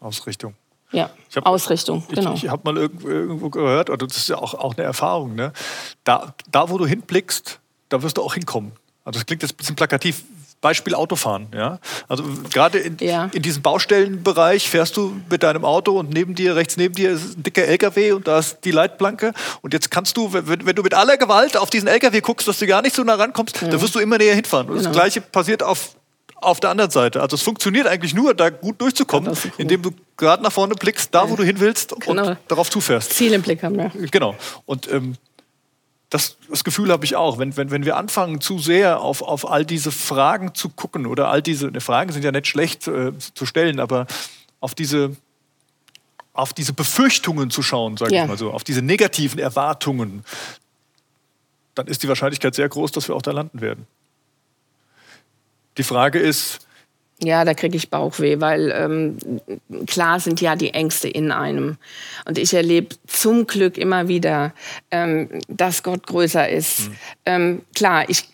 Ausrichtung. 0.01 0.55
Ja, 0.91 1.11
hab, 1.37 1.45
Ausrichtung, 1.45 2.03
genau. 2.09 2.33
Ich, 2.33 2.45
ich 2.45 2.51
habe 2.51 2.63
mal 2.65 2.79
irgendwo 2.79 3.51
gehört, 3.51 3.91
oder 3.91 4.07
das 4.07 4.17
ist 4.17 4.29
ja 4.31 4.39
auch, 4.39 4.55
auch 4.55 4.75
eine 4.75 4.85
Erfahrung, 4.85 5.35
ne? 5.35 5.53
da, 6.05 6.35
da, 6.51 6.71
wo 6.71 6.79
du 6.79 6.87
hinblickst, 6.87 7.61
da 7.91 8.03
wirst 8.03 8.17
du 8.17 8.23
auch 8.23 8.33
hinkommen. 8.33 8.73
Also 9.05 9.19
das 9.19 9.27
klingt 9.27 9.43
jetzt 9.43 9.53
ein 9.53 9.57
bisschen 9.57 9.77
plakativ, 9.77 10.25
Beispiel 10.61 10.95
Autofahren. 10.95 11.49
Ja? 11.55 11.79
Also 12.09 12.25
gerade 12.53 12.79
in, 12.79 12.97
ja. 13.01 13.31
in 13.33 13.43
diesem 13.43 13.63
Baustellenbereich 13.63 14.69
fährst 14.69 14.97
du 14.97 15.17
mit 15.31 15.43
deinem 15.43 15.65
Auto 15.65 15.99
und 15.99 16.13
neben 16.13 16.35
dir, 16.35 16.57
rechts 16.57 16.77
neben 16.77 16.95
dir 16.95 17.11
ist 17.11 17.39
ein 17.39 17.43
dicker 17.43 17.65
LKW 17.65 18.13
und 18.13 18.27
da 18.27 18.39
ist 18.41 18.59
die 18.65 18.71
Leitplanke. 18.71 19.33
Und 19.63 19.73
jetzt 19.73 19.91
kannst 19.91 20.17
du, 20.17 20.33
wenn, 20.33 20.67
wenn 20.67 20.75
du 20.75 20.83
mit 20.83 20.95
aller 20.95 21.17
Gewalt 21.17 21.57
auf 21.57 21.71
diesen 21.71 21.89
LKW 21.89 22.21
guckst, 22.21 22.49
dass 22.49 22.59
du 22.59 22.67
gar 22.67 22.83
nicht 22.83 22.95
so 22.95 23.05
nah 23.05 23.15
rankommst, 23.15 23.61
ja. 23.63 23.69
dann 23.69 23.81
wirst 23.81 23.95
du 23.95 24.01
immer 24.01 24.19
näher 24.19 24.35
hinfahren. 24.35 24.69
Und 24.69 24.77
genau. 24.77 24.89
das 24.89 24.97
Gleiche 24.97 25.21
passiert 25.21 25.63
auf, 25.63 25.95
auf 26.37 26.61
der 26.61 26.71
anderen 26.71 26.91
Seite. 26.91 27.21
Also 27.23 27.37
es 27.37 27.43
funktioniert 27.43 27.87
eigentlich 27.87 28.15
nur, 28.15 28.35
da 28.35 28.51
gut 28.51 28.81
durchzukommen, 28.81 29.31
cool. 29.31 29.53
indem 29.59 29.83
du 29.83 29.91
gerade 30.17 30.43
nach 30.43 30.53
vorne 30.53 30.75
blickst, 30.75 31.15
da 31.15 31.31
wo 31.31 31.37
du 31.37 31.45
hin 31.45 31.61
willst 31.61 31.95
genau. 32.01 32.31
und 32.31 32.39
darauf 32.49 32.71
zufährst. 32.71 33.13
Ziel 33.13 33.33
im 33.33 33.43
Blick 33.43 33.63
haben, 33.63 33.79
ja. 33.79 33.91
Genau. 34.11 34.35
Und 34.67 34.91
ähm, 34.91 35.15
das, 36.11 36.37
das 36.49 36.65
Gefühl 36.65 36.91
habe 36.91 37.05
ich 37.05 37.17
auch, 37.17 37.39
wenn, 37.39 37.57
wenn, 37.57 37.71
wenn 37.71 37.85
wir 37.85 37.97
anfangen, 37.97 38.41
zu 38.41 38.59
sehr 38.59 39.01
auf, 39.01 39.21
auf 39.21 39.49
all 39.51 39.67
diese 39.67 39.93
Fragen 39.93 40.55
zu 40.55 40.71
gucken 40.71 41.07
oder 41.07 41.29
all 41.29 41.43
diese 41.43 41.71
ne, 41.71 41.81
Fragen 41.81 42.13
sind 42.13 42.25
ja 42.25 42.33
nicht 42.33 42.47
schlecht 42.47 42.89
äh, 42.89 43.13
zu 43.35 43.45
stellen, 43.45 43.79
aber 43.79 44.07
auf 44.61 44.75
diese, 44.75 45.17
auf 46.33 46.55
diese 46.55 46.73
Befürchtungen 46.73 47.51
zu 47.51 47.63
schauen, 47.63 47.97
sage 47.99 48.15
Ja. 48.15 48.23
ich 48.23 48.29
mal 48.29 48.39
so, 48.39 48.53
auf 48.53 48.65
diese 48.65 48.81
negativen 48.81 49.39
Erwartungen, 49.39 50.25
dann 51.75 51.87
ist 51.87 52.03
die 52.03 52.09
Wahrscheinlichkeit 52.09 52.55
sehr 52.55 52.69
groß, 52.69 52.91
dass 52.93 53.07
wir 53.09 53.15
auch 53.15 53.23
da 53.23 53.33
landen 53.33 53.61
werden. 53.61 53.87
Die 55.77 55.85
Frage 55.85 56.19
ist, 56.19 56.67
Ja, 57.21 57.45
da 57.45 57.53
kriege 57.53 57.77
ich 57.77 57.91
Bauchweh, 57.91 58.41
weil 58.41 58.71
ähm, 58.71 59.17
klar 59.87 60.21
sind 60.21 60.41
ja 60.41 60.55
die 60.55 60.73
Ängste 60.73 61.09
in 61.09 61.33
einem. 61.33 61.77
Und 62.27 62.39
ich 62.39 62.55
erlebe 62.55 62.95
zum 63.09 63.49
Glück 63.49 63.77
immer 63.77 64.07
wieder, 64.07 64.55
ähm, 64.93 65.29
dass 65.49 65.83
Gott 65.83 66.07
größer 66.07 66.49
ist. 66.49 66.91
Ähm, 67.27 67.63
klar, 67.75 68.09
ich 68.09 68.25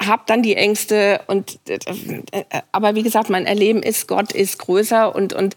habe 0.00 0.22
dann 0.26 0.42
die 0.42 0.54
Ängste 0.54 1.22
und 1.26 1.58
äh, 1.68 1.78
aber 2.72 2.94
wie 2.94 3.02
gesagt, 3.02 3.30
mein 3.30 3.46
Erleben 3.46 3.82
ist, 3.82 4.06
Gott 4.06 4.32
ist 4.32 4.58
größer 4.58 5.14
und, 5.14 5.32
und 5.32 5.56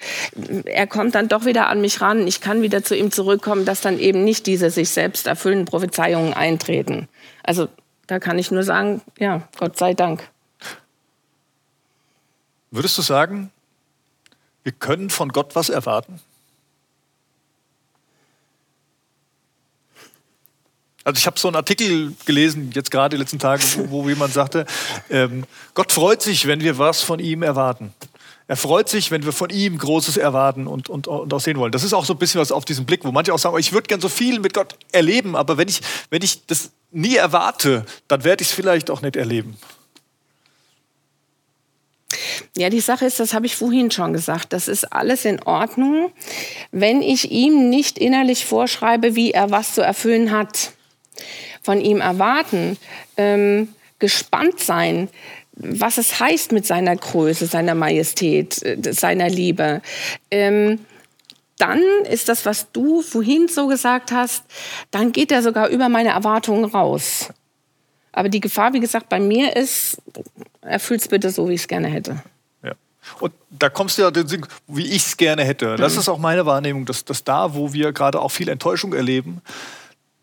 er 0.65 0.87
kommt 0.87 1.15
dann 1.15 1.27
doch 1.27 1.45
wieder 1.45 1.67
an 1.67 1.81
mich 1.81 2.01
ran. 2.01 2.25
Ich 2.27 2.41
kann 2.41 2.61
wieder 2.61 2.83
zu 2.83 2.95
ihm 2.95 3.11
zurückkommen, 3.11 3.65
dass 3.65 3.81
dann 3.81 3.99
eben 3.99 4.23
nicht 4.23 4.47
diese 4.47 4.69
sich 4.69 4.89
selbst 4.89 5.27
erfüllenden 5.27 5.65
Prophezeiungen 5.65 6.33
eintreten. 6.33 7.07
Also 7.43 7.67
da 8.07 8.19
kann 8.19 8.39
ich 8.39 8.51
nur 8.51 8.63
sagen, 8.63 9.01
ja, 9.19 9.47
Gott 9.59 9.77
sei 9.77 9.93
Dank. 9.93 10.27
Würdest 12.71 12.97
du 12.97 13.01
sagen, 13.01 13.51
wir 14.63 14.71
können 14.71 15.09
von 15.09 15.29
Gott 15.29 15.55
was 15.55 15.69
erwarten? 15.69 16.19
Also 21.03 21.17
ich 21.17 21.25
habe 21.25 21.39
so 21.39 21.47
einen 21.47 21.55
Artikel 21.55 22.13
gelesen, 22.25 22.71
jetzt 22.73 22.91
gerade 22.91 23.15
die 23.15 23.21
letzten 23.21 23.39
Tage, 23.39 23.63
wo, 23.89 24.07
jemand 24.07 24.33
sagte, 24.33 24.65
ähm, 25.09 25.45
Gott 25.73 25.91
freut 25.91 26.21
sich, 26.21 26.45
wenn 26.47 26.61
wir 26.61 26.77
was 26.77 27.01
von 27.01 27.19
ihm 27.19 27.41
erwarten. 27.41 27.93
Er 28.47 28.57
freut 28.57 28.89
sich, 28.89 29.11
wenn 29.11 29.23
wir 29.23 29.31
von 29.31 29.49
ihm 29.49 29.77
Großes 29.77 30.17
erwarten 30.17 30.67
und, 30.67 30.89
und, 30.89 31.07
und 31.07 31.33
auch 31.33 31.39
sehen 31.39 31.57
wollen. 31.57 31.71
Das 31.71 31.83
ist 31.83 31.93
auch 31.93 32.05
so 32.05 32.13
ein 32.13 32.19
bisschen 32.19 32.41
was 32.41 32.51
auf 32.51 32.65
diesen 32.65 32.85
Blick, 32.85 33.03
wo 33.03 33.11
manche 33.11 33.33
auch 33.33 33.39
sagen, 33.39 33.55
oh, 33.55 33.57
ich 33.57 33.71
würde 33.71 33.87
gern 33.87 34.01
so 34.01 34.09
viel 34.09 34.39
mit 34.39 34.53
Gott 34.53 34.75
erleben, 34.91 35.35
aber 35.35 35.57
wenn 35.57 35.69
ich, 35.69 35.81
wenn 36.09 36.21
ich 36.21 36.45
das 36.45 36.71
nie 36.91 37.15
erwarte, 37.15 37.85
dann 38.07 38.23
werde 38.23 38.43
ich 38.43 38.49
es 38.49 38.53
vielleicht 38.53 38.91
auch 38.91 39.01
nicht 39.01 39.15
erleben. 39.15 39.57
Ja, 42.57 42.69
die 42.69 42.79
Sache 42.79 43.05
ist, 43.05 43.19
das 43.19 43.33
habe 43.33 43.45
ich 43.45 43.55
vorhin 43.55 43.91
schon 43.91 44.13
gesagt, 44.13 44.53
das 44.53 44.67
ist 44.67 44.91
alles 44.93 45.25
in 45.25 45.41
Ordnung, 45.43 46.11
wenn 46.71 47.01
ich 47.01 47.31
ihm 47.31 47.69
nicht 47.69 47.97
innerlich 47.97 48.45
vorschreibe, 48.45 49.15
wie 49.15 49.31
er 49.31 49.51
was 49.51 49.75
zu 49.75 49.81
erfüllen 49.81 50.31
hat. 50.31 50.71
Von 51.63 51.79
ihm 51.81 52.01
erwarten, 52.01 52.77
ähm, 53.17 53.69
gespannt 53.99 54.59
sein, 54.59 55.09
was 55.53 55.97
es 55.97 56.19
heißt 56.19 56.51
mit 56.51 56.65
seiner 56.65 56.95
Größe, 56.95 57.45
seiner 57.45 57.75
Majestät, 57.75 58.61
äh, 58.63 58.93
seiner 58.93 59.29
Liebe. 59.29 59.81
Ähm, 60.31 60.79
dann 61.57 61.83
ist 62.09 62.27
das, 62.27 62.45
was 62.45 62.71
du 62.71 63.01
vorhin 63.03 63.47
so 63.47 63.67
gesagt 63.67 64.11
hast, 64.11 64.43
dann 64.89 65.11
geht 65.11 65.31
er 65.31 65.43
sogar 65.43 65.67
über 65.69 65.89
meine 65.89 66.09
Erwartungen 66.09 66.65
raus. 66.65 67.29
Aber 68.11 68.29
die 68.29 68.41
Gefahr, 68.41 68.73
wie 68.73 68.79
gesagt, 68.79 69.09
bei 69.09 69.19
mir 69.19 69.55
ist, 69.55 70.01
erfüll's 70.61 71.07
bitte 71.07 71.29
so, 71.29 71.49
wie 71.49 71.53
ich 71.53 71.61
es 71.61 71.67
gerne 71.67 71.87
hätte. 71.87 72.21
Ja. 72.63 72.73
Und 73.19 73.33
da 73.49 73.69
kommst 73.69 73.97
du 73.97 74.03
ja, 74.03 74.11
den 74.11 74.27
Sinn, 74.27 74.45
wie 74.67 74.85
ich 74.87 75.05
es 75.07 75.17
gerne 75.17 75.43
hätte. 75.43 75.75
Das 75.75 75.97
ist 75.97 76.07
auch 76.09 76.19
meine 76.19 76.45
Wahrnehmung, 76.45 76.85
dass, 76.85 77.03
dass 77.05 77.23
da, 77.23 77.53
wo 77.55 77.73
wir 77.73 77.91
gerade 77.93 78.19
auch 78.19 78.29
viel 78.29 78.47
Enttäuschung 78.49 78.93
erleben, 78.93 79.41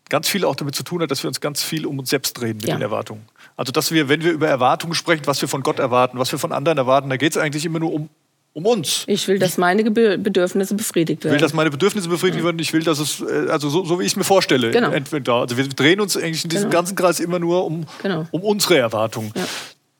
ganz 0.09 0.27
viel 0.27 0.43
auch 0.45 0.55
damit 0.55 0.73
zu 0.75 0.83
tun 0.83 1.01
hat, 1.01 1.11
dass 1.11 1.21
wir 1.23 1.27
uns 1.27 1.39
ganz 1.39 1.61
viel 1.61 1.85
um 1.85 1.99
uns 1.99 2.09
selbst 2.09 2.33
drehen 2.33 2.57
mit 2.57 2.67
Ja. 2.67 2.75
den 2.75 2.81
Erwartungen. 2.81 3.25
Also, 3.57 3.71
dass 3.71 3.91
wir, 3.91 4.09
wenn 4.09 4.23
wir 4.23 4.31
über 4.31 4.47
Erwartungen 4.47 4.95
sprechen, 4.95 5.23
was 5.27 5.41
wir 5.41 5.47
von 5.49 5.61
Gott 5.61 5.77
erwarten, 5.79 6.17
was 6.17 6.31
wir 6.31 6.39
von 6.39 6.51
anderen 6.51 6.77
erwarten, 6.77 7.09
da 7.09 7.17
geht 7.17 7.33
es 7.33 7.37
eigentlich 7.37 7.65
immer 7.65 7.77
nur 7.79 7.93
um, 7.93 8.09
um 8.53 8.65
uns. 8.65 9.03
Ich 9.05 9.27
will, 9.27 9.37
dass 9.37 9.57
meine 9.59 9.83
Gebü- 9.83 10.17
Bedürfnisse 10.17 10.73
befriedigt 10.73 11.19
Ich 11.19 11.25
will, 11.25 11.31
werden. 11.33 11.41
dass 11.43 11.53
meine 11.53 11.69
Bedürfnisse 11.69 12.09
befriedigt 12.09 12.43
werden. 12.43 12.57
Ich 12.57 12.73
will, 12.73 12.83
dass 12.83 12.97
es, 12.97 13.19
äh, 13.21 13.49
also 13.51 13.69
so, 13.69 13.85
so 13.85 13.99
wie 13.99 14.03
ich 14.05 14.13
es 14.13 14.15
mir 14.15 14.23
vorstelle. 14.23 14.71
Genau. 14.71 14.89
Entweder, 14.91 15.33
also 15.35 15.57
wir 15.57 15.67
drehen 15.67 15.99
uns 16.01 16.17
eigentlich 16.17 16.43
in 16.43 16.49
diesem 16.49 16.69
Genau. 16.71 16.79
ganzen 16.79 16.95
Kreis 16.95 17.19
immer 17.19 17.37
nur 17.37 17.65
um, 17.65 17.85
Genau. 18.01 18.25
um 18.31 18.41
unsere 18.41 18.77
Erwartungen. 18.79 19.31
Ja. 19.35 19.43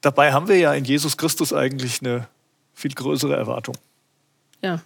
Dabei 0.02 0.32
haben 0.32 0.48
wir 0.48 0.58
ja 0.58 0.74
in 0.74 0.86
Jesus 0.86 1.18
Christus 1.18 1.54
eigentlich 1.54 2.02
eine 2.02 2.28
viel 2.74 2.94
größere 2.94 3.36
Erwartung. 3.36 3.76
ja. 4.62 4.82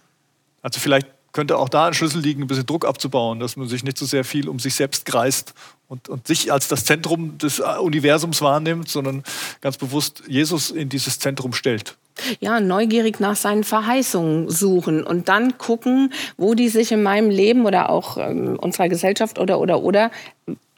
Also 0.62 0.80
vielleicht 0.80 1.08
könnte 1.34 1.58
auch 1.58 1.68
da 1.68 1.88
ein 1.88 1.94
Schlüssel 1.94 2.22
liegen, 2.22 2.42
ein 2.42 2.46
bisschen 2.46 2.64
Druck 2.64 2.86
abzubauen, 2.86 3.40
dass 3.40 3.56
man 3.56 3.68
sich 3.68 3.84
nicht 3.84 3.98
so 3.98 4.06
sehr 4.06 4.24
viel 4.24 4.48
um 4.48 4.58
sich 4.58 4.74
selbst 4.74 5.04
kreist 5.04 5.52
und, 5.88 6.08
und 6.08 6.26
sich 6.26 6.50
als 6.50 6.68
das 6.68 6.84
Zentrum 6.84 7.36
des 7.36 7.60
Universums 7.60 8.40
wahrnimmt, 8.40 8.88
sondern 8.88 9.24
ganz 9.60 9.76
bewusst 9.76 10.22
Jesus 10.28 10.70
in 10.70 10.88
dieses 10.88 11.18
Zentrum 11.18 11.52
stellt. 11.52 11.96
ja, 12.40 12.60
neugierig 12.60 13.20
nach 13.20 13.36
seinen 13.36 13.64
Verheißungen 13.64 14.48
suchen 14.48 15.02
und 15.02 15.28
dann 15.28 15.58
gucken, 15.58 16.12
wo 16.36 16.54
die 16.54 16.68
sich 16.68 16.92
in 16.92 17.02
meinem 17.02 17.28
Leben 17.28 17.66
oder 17.66 17.90
auch 17.90 18.16
ähm, 18.16 18.56
unserer 18.58 18.88
Gesellschaft 18.88 19.38
oder, 19.38 19.58
oder, 19.58 19.82
oder, 19.82 20.10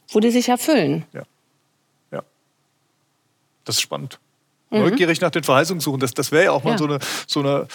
wo 0.09 0.19
die 0.19 0.31
sich 0.31 0.49
erfüllen. 0.49 1.05
Ja. 1.13 1.21
ja. 2.11 2.23
Das 3.63 3.75
ist 3.75 3.81
spannend. 3.81 4.19
Mhm. 4.69 4.79
Neugierig 4.79 5.21
nach 5.21 5.31
den 5.31 5.43
Verheißungen 5.43 5.79
suchen, 5.81 5.99
das, 5.99 6.13
das 6.13 6.31
wäre 6.31 6.45
ja 6.45 6.51
auch 6.51 6.63
mal 6.63 6.71
Ja. 6.71 6.77
so, 6.77 6.85
eine, 6.85 6.99
so 7.25 7.39
eine 7.39 7.67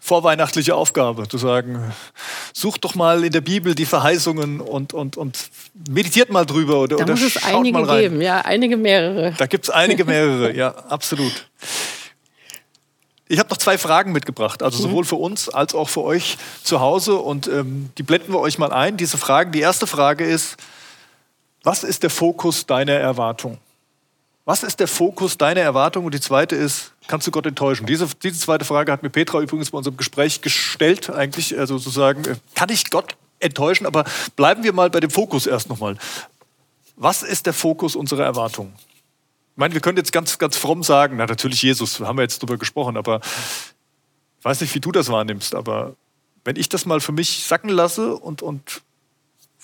vorweihnachtliche 0.00 0.74
Aufgabe, 0.74 1.26
zu 1.28 1.38
sagen, 1.38 1.92
sucht 2.52 2.84
doch 2.84 2.94
mal 2.94 3.24
in 3.24 3.32
der 3.32 3.40
Bibel 3.40 3.74
die 3.74 3.86
Verheißungen 3.86 4.60
und, 4.60 4.92
und, 4.92 5.16
und 5.16 5.48
meditiert 5.88 6.30
mal 6.30 6.44
drüber 6.44 6.80
oder, 6.80 6.96
Da 6.98 7.04
oder 7.04 7.12
muss 7.14 7.22
es 7.22 7.32
schaut 7.34 7.54
einige 7.54 7.78
mal 7.78 7.84
rein. 7.88 8.00
geben, 8.02 8.20
ja, 8.20 8.40
einige 8.42 8.76
mehrere. 8.76 9.32
Da 9.38 9.46
gibt 9.46 9.64
es 9.64 9.70
einige 9.70 10.04
mehrere, 10.04 10.52
ja, 10.56 10.68
absolut. 10.68 11.48
Ich 13.26 13.38
habe 13.38 13.48
noch 13.48 13.56
zwei 13.56 13.78
Fragen 13.78 14.12
mitgebracht, 14.12 14.62
also 14.62 14.82
sowohl 14.82 15.04
für 15.06 15.16
uns 15.16 15.48
als 15.48 15.74
auch 15.74 15.88
für 15.88 16.02
euch 16.02 16.36
zu 16.62 16.80
Hause 16.80 17.14
und 17.16 17.46
ähm, 17.48 17.88
die 17.96 18.02
blenden 18.02 18.30
wir 18.34 18.40
euch 18.40 18.58
mal 18.58 18.70
ein. 18.70 18.98
Diese 18.98 19.16
Fragen, 19.16 19.50
die 19.52 19.60
erste 19.60 19.86
Frage 19.86 20.24
ist, 20.26 20.56
was 21.62 21.82
ist 21.82 22.02
der 22.02 22.10
Fokus 22.10 22.66
deiner 22.66 22.92
Erwartung? 22.92 23.56
Was 24.44 24.62
ist 24.62 24.78
der 24.78 24.88
Fokus 24.88 25.38
deiner 25.38 25.62
Erwartung? 25.62 26.04
Und 26.04 26.12
die 26.12 26.20
zweite 26.20 26.54
ist, 26.54 26.92
kannst 27.06 27.26
du 27.26 27.30
Gott 27.30 27.46
enttäuschen? 27.46 27.86
Diese, 27.86 28.06
diese 28.22 28.38
zweite 28.38 28.66
Frage 28.66 28.92
hat 28.92 29.02
mir 29.02 29.08
Petra 29.08 29.40
übrigens 29.40 29.70
bei 29.70 29.78
unserem 29.78 29.96
Gespräch 29.96 30.42
gestellt, 30.42 31.08
eigentlich, 31.08 31.58
also 31.58 31.78
sozusagen, 31.78 32.24
äh, 32.26 32.36
kann 32.54 32.68
ich 32.68 32.90
Gott 32.90 33.16
enttäuschen? 33.40 33.86
Aber 33.86 34.04
bleiben 34.36 34.62
wir 34.62 34.74
mal 34.74 34.90
bei 34.90 35.00
dem 35.00 35.10
Fokus 35.10 35.46
erst 35.46 35.70
nochmal. 35.70 35.96
Was 36.96 37.22
ist 37.22 37.46
der 37.46 37.54
Fokus 37.54 37.96
unserer 37.96 38.24
Erwartung? 38.24 38.74
Ich 38.76 39.56
meine, 39.56 39.72
wir 39.72 39.80
können 39.80 39.96
jetzt 39.96 40.12
ganz, 40.12 40.36
ganz 40.38 40.56
fromm 40.56 40.82
sagen, 40.82 41.16
na 41.16 41.26
natürlich 41.26 41.62
Jesus, 41.62 42.00
haben 42.00 42.18
wir 42.18 42.22
jetzt 42.22 42.40
drüber 42.42 42.58
gesprochen, 42.58 42.98
aber 42.98 43.20
ich 44.40 44.44
weiß 44.44 44.60
nicht, 44.60 44.74
wie 44.74 44.80
du 44.80 44.92
das 44.92 45.08
wahrnimmst, 45.08 45.54
aber 45.54 45.96
wenn 46.44 46.56
ich 46.56 46.68
das 46.68 46.84
mal 46.84 47.00
für 47.00 47.12
mich 47.12 47.44
sacken 47.44 47.70
lasse 47.70 48.14
und, 48.14 48.42
und 48.42 48.82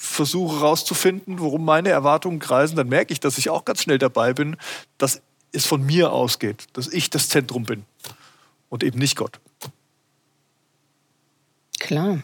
versuche 0.03 0.61
herauszufinden, 0.61 1.41
worum 1.41 1.63
meine 1.63 1.91
Erwartungen 1.91 2.39
kreisen, 2.39 2.75
dann 2.75 2.89
merke 2.89 3.13
ich, 3.13 3.21
dass 3.21 3.37
ich 3.37 3.51
auch 3.51 3.67
ganz 3.67 3.83
schnell 3.83 3.99
dabei 3.99 4.33
bin, 4.33 4.57
dass 4.97 5.21
es 5.53 5.67
von 5.67 5.85
mir 5.85 6.11
ausgeht, 6.11 6.69
dass 6.73 6.89
ich 6.89 7.11
das 7.11 7.29
Zentrum 7.29 7.65
bin 7.65 7.85
und 8.71 8.83
eben 8.83 8.99
nicht 8.99 9.15
Gott. 9.15 9.39
Klar, 11.79 12.21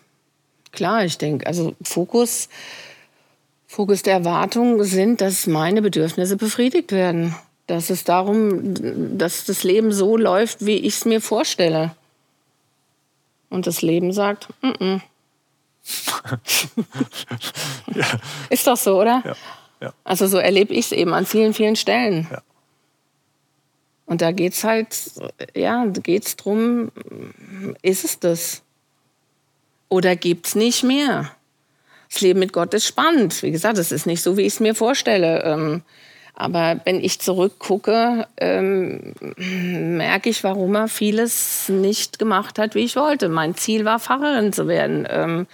klar, 0.73 1.05
ich 1.05 1.19
denke, 1.19 1.47
also 1.47 1.77
Fokus, 1.83 2.49
Fokus 3.67 4.03
der 4.03 4.15
Erwartung 4.15 4.83
sind, 4.85 5.21
dass 5.21 5.47
meine 5.47 5.83
Bedürfnisse 5.83 6.37
befriedigt 6.37 6.93
werden. 6.93 7.35
Dass 7.67 7.91
es 7.91 8.05
darum, 8.05 9.19
dass 9.19 9.45
das 9.45 9.65
Leben 9.65 9.93
so 9.93 10.17
läuft, 10.17 10.65
wie 10.65 10.77
ich 10.77 10.95
es 10.95 11.05
mir 11.05 11.21
vorstelle. 11.21 11.95
Und 13.51 13.67
das 13.67 13.83
Leben 13.83 14.13
sagt, 14.13 14.49
mm 14.63 14.69
-mm. 14.69 15.01
ist 18.51 18.67
doch 18.67 18.77
so, 18.77 19.01
oder? 19.01 19.23
Ja, 19.25 19.37
ja. 19.81 19.95
Also 20.05 20.27
so 20.27 20.39
erlebe 20.39 20.75
ich 20.75 20.87
es 20.87 20.93
eben 20.93 21.15
an 21.15 21.27
vielen, 21.27 21.55
vielen 21.55 21.77
Stellen. 21.77 22.27
Ja. 22.31 22.43
Und 24.07 24.23
da 24.23 24.33
geht 24.33 24.53
es 24.53 24.65
halt, 24.65 24.97
ja, 25.55 25.85
geht 25.87 26.27
es 26.27 26.37
darum, 26.37 26.93
ist 27.83 28.05
es 28.05 28.19
das? 28.19 28.63
Oder 29.89 30.17
gibt 30.17 30.47
es 30.47 30.55
nicht 30.55 30.85
mehr? 30.85 31.31
Das 32.09 32.21
Leben 32.21 32.39
mit 32.39 32.53
Gott 32.53 32.73
ist 32.75 32.87
spannend. 32.87 33.43
Wie 33.43 33.51
gesagt, 33.51 33.79
es 33.79 33.93
ist 33.93 34.07
nicht 34.07 34.23
so, 34.23 34.37
wie 34.37 34.43
ich 34.43 34.55
es 34.55 34.61
mir 34.61 34.75
vorstelle. 34.75 35.43
Ähm, 35.43 35.83
aber 36.37 36.81
wenn 36.85 37.03
ich 37.03 37.19
zurückgucke, 37.19 38.27
ähm, 38.37 39.15
merke 39.97 40.29
ich, 40.29 40.45
warum 40.45 40.75
er 40.75 40.87
vieles 40.87 41.69
nicht 41.71 42.19
gemacht 42.19 42.59
hat, 42.59 42.75
wie 42.75 42.85
ich 42.85 42.95
wollte. 42.95 43.31
Mein 43.31 43.55
Ziel 43.57 43.87
war, 43.87 43.99
Pfarrerin 43.99 44.53
zu 44.53 44.69
werden. 44.69 45.09
Ähm, 45.11 45.47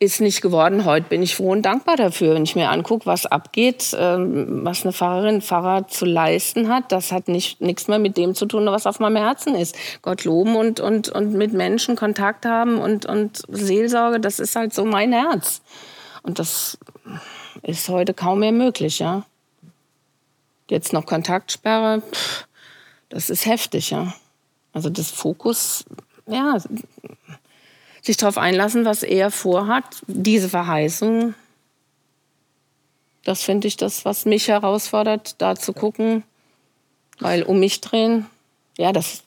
ist 0.00 0.20
nicht 0.20 0.42
geworden. 0.42 0.84
Heute 0.84 1.08
bin 1.08 1.22
ich 1.22 1.34
froh 1.34 1.50
und 1.50 1.62
dankbar 1.62 1.96
dafür. 1.96 2.34
Wenn 2.34 2.44
ich 2.44 2.54
mir 2.54 2.70
angucke, 2.70 3.04
was 3.06 3.26
abgeht, 3.26 3.96
ähm, 3.98 4.64
was 4.64 4.84
eine 4.84 4.92
Pfarrerin, 4.92 5.42
Pfarrer 5.42 5.88
zu 5.88 6.04
leisten 6.04 6.68
hat, 6.68 6.92
das 6.92 7.10
hat 7.10 7.28
nicht, 7.28 7.60
nichts 7.60 7.88
mehr 7.88 7.98
mit 7.98 8.16
dem 8.16 8.34
zu 8.34 8.46
tun, 8.46 8.64
was 8.66 8.86
auf 8.86 9.00
meinem 9.00 9.16
Herzen 9.16 9.54
ist. 9.56 9.76
Gott 10.00 10.24
loben 10.24 10.56
und, 10.56 10.80
und, 10.80 11.08
und 11.08 11.34
mit 11.34 11.52
Menschen 11.52 11.96
Kontakt 11.96 12.46
haben 12.46 12.78
und, 12.78 13.06
und 13.06 13.42
Seelsorge, 13.48 14.20
das 14.20 14.38
ist 14.38 14.54
halt 14.54 14.72
so 14.72 14.84
mein 14.84 15.12
Herz. 15.12 15.62
Und 16.22 16.38
das 16.38 16.78
ist 17.62 17.88
heute 17.88 18.14
kaum 18.14 18.40
mehr 18.40 18.52
möglich, 18.52 19.00
ja. 19.00 19.24
Jetzt 20.68 20.92
noch 20.92 21.06
Kontaktsperre, 21.06 22.02
pff, 22.02 22.46
das 23.08 23.30
ist 23.30 23.46
heftig, 23.46 23.90
ja. 23.90 24.14
Also 24.72 24.90
das 24.90 25.10
Fokus, 25.10 25.84
ja, 26.26 26.58
sich 28.02 28.16
darauf 28.16 28.38
einlassen, 28.38 28.84
was 28.84 29.02
er 29.02 29.30
vorhat. 29.30 29.84
Diese 30.06 30.48
Verheißung, 30.48 31.34
das 33.24 33.42
finde 33.42 33.68
ich 33.68 33.76
das, 33.76 34.04
was 34.04 34.24
mich 34.24 34.48
herausfordert, 34.48 35.40
da 35.40 35.56
zu 35.56 35.72
gucken, 35.72 36.22
weil 37.18 37.42
um 37.42 37.60
mich 37.60 37.80
drehen, 37.80 38.26
ja, 38.78 38.92
das, 38.92 39.24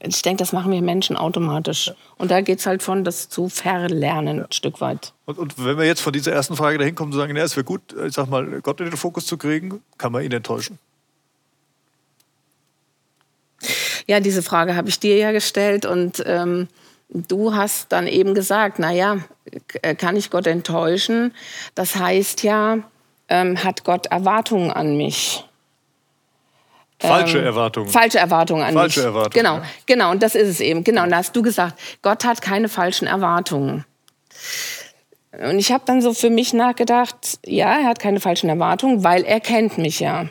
ich 0.00 0.22
denke, 0.22 0.38
das 0.38 0.52
machen 0.52 0.70
wir 0.70 0.80
Menschen 0.80 1.16
automatisch. 1.16 1.92
Und 2.18 2.30
da 2.30 2.40
geht 2.40 2.60
es 2.60 2.66
halt 2.66 2.84
von, 2.84 3.02
das 3.02 3.28
zu 3.28 3.48
verlernen, 3.48 4.38
ja. 4.38 4.44
ein 4.44 4.52
Stück 4.52 4.80
weit. 4.80 5.12
Und, 5.26 5.38
und, 5.38 5.64
wenn 5.64 5.76
wir 5.76 5.84
jetzt 5.84 6.00
von 6.00 6.12
dieser 6.12 6.32
ersten 6.32 6.54
Frage 6.54 6.78
dahin 6.78 6.94
kommen, 6.94 7.10
zu 7.10 7.18
sagen, 7.18 7.36
ja, 7.36 7.42
es 7.42 7.56
wäre 7.56 7.64
gut, 7.64 7.94
ich 8.06 8.14
sag 8.14 8.30
mal, 8.30 8.60
Gott 8.62 8.80
in 8.80 8.86
den 8.86 8.96
Fokus 8.96 9.26
zu 9.26 9.36
kriegen, 9.36 9.82
kann 9.98 10.12
man 10.12 10.22
ihn 10.22 10.30
enttäuschen? 10.30 10.78
Ja, 14.06 14.20
diese 14.20 14.42
Frage 14.42 14.76
habe 14.76 14.88
ich 14.88 15.00
dir 15.00 15.16
ja 15.16 15.32
gestellt 15.32 15.84
und 15.84 16.22
ähm, 16.24 16.68
du 17.08 17.54
hast 17.56 17.90
dann 17.90 18.06
eben 18.06 18.34
gesagt, 18.34 18.78
naja, 18.78 19.18
kann 19.98 20.14
ich 20.14 20.30
Gott 20.30 20.46
enttäuschen? 20.46 21.34
Das 21.74 21.96
heißt 21.96 22.44
ja, 22.44 22.78
ähm, 23.28 23.64
hat 23.64 23.82
Gott 23.82 24.06
Erwartungen 24.06 24.70
an 24.70 24.96
mich? 24.96 25.44
Falsche 26.98 27.38
ähm, 27.38 27.44
Erwartungen. 27.44 27.88
Falsche 27.90 28.18
Erwartungen 28.18 28.62
an 28.62 28.74
falsche 28.74 29.00
mich. 29.00 29.06
Erwartungen. 29.06 29.32
Genau, 29.32 29.56
ja. 29.56 29.64
genau, 29.84 30.10
und 30.10 30.22
das 30.22 30.34
ist 30.34 30.48
es 30.48 30.60
eben. 30.60 30.82
Genau, 30.82 31.02
und 31.02 31.10
da 31.10 31.18
hast 31.18 31.36
du 31.36 31.42
gesagt, 31.42 31.78
Gott 32.02 32.24
hat 32.24 32.40
keine 32.40 32.68
falschen 32.68 33.06
Erwartungen. 33.06 33.84
Und 35.32 35.58
ich 35.58 35.70
habe 35.70 35.84
dann 35.86 36.00
so 36.00 36.14
für 36.14 36.30
mich 36.30 36.54
nachgedacht, 36.54 37.38
ja, 37.44 37.80
er 37.80 37.84
hat 37.84 37.98
keine 37.98 38.20
falschen 38.20 38.48
Erwartungen, 38.48 39.04
weil 39.04 39.22
er 39.24 39.40
kennt 39.40 39.76
mich 39.76 40.00
ja. 40.00 40.26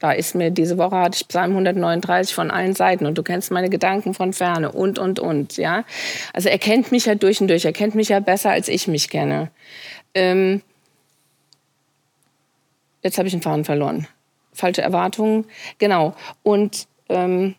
Da 0.00 0.12
ist 0.12 0.34
mir 0.34 0.50
diese 0.50 0.78
Woche 0.78 0.96
hatte 0.96 1.18
ich 1.20 1.28
Psalm 1.28 1.50
139 1.50 2.34
von 2.34 2.50
allen 2.50 2.74
Seiten 2.74 3.04
und 3.04 3.18
du 3.18 3.22
kennst 3.24 3.50
meine 3.50 3.68
Gedanken 3.68 4.14
von 4.14 4.32
ferne 4.32 4.70
und 4.70 4.98
und 4.98 5.18
und, 5.18 5.56
ja. 5.56 5.84
Also 6.32 6.48
er 6.48 6.58
kennt 6.58 6.92
mich 6.92 7.06
ja 7.06 7.16
durch 7.16 7.40
und 7.40 7.48
durch, 7.48 7.64
er 7.64 7.72
kennt 7.72 7.94
mich 7.94 8.08
ja 8.08 8.20
besser 8.20 8.50
als 8.50 8.68
ich 8.68 8.86
mich 8.86 9.10
kenne. 9.10 9.50
Ähm, 10.14 10.62
jetzt 13.02 13.18
habe 13.18 13.26
ich 13.26 13.34
den 13.34 13.42
Faden 13.42 13.64
verloren 13.64 14.06
falsche 14.58 14.82
Erwartungen. 14.82 15.46
Genau. 15.78 16.14
Und 16.42 16.86
ähm, 17.08 17.54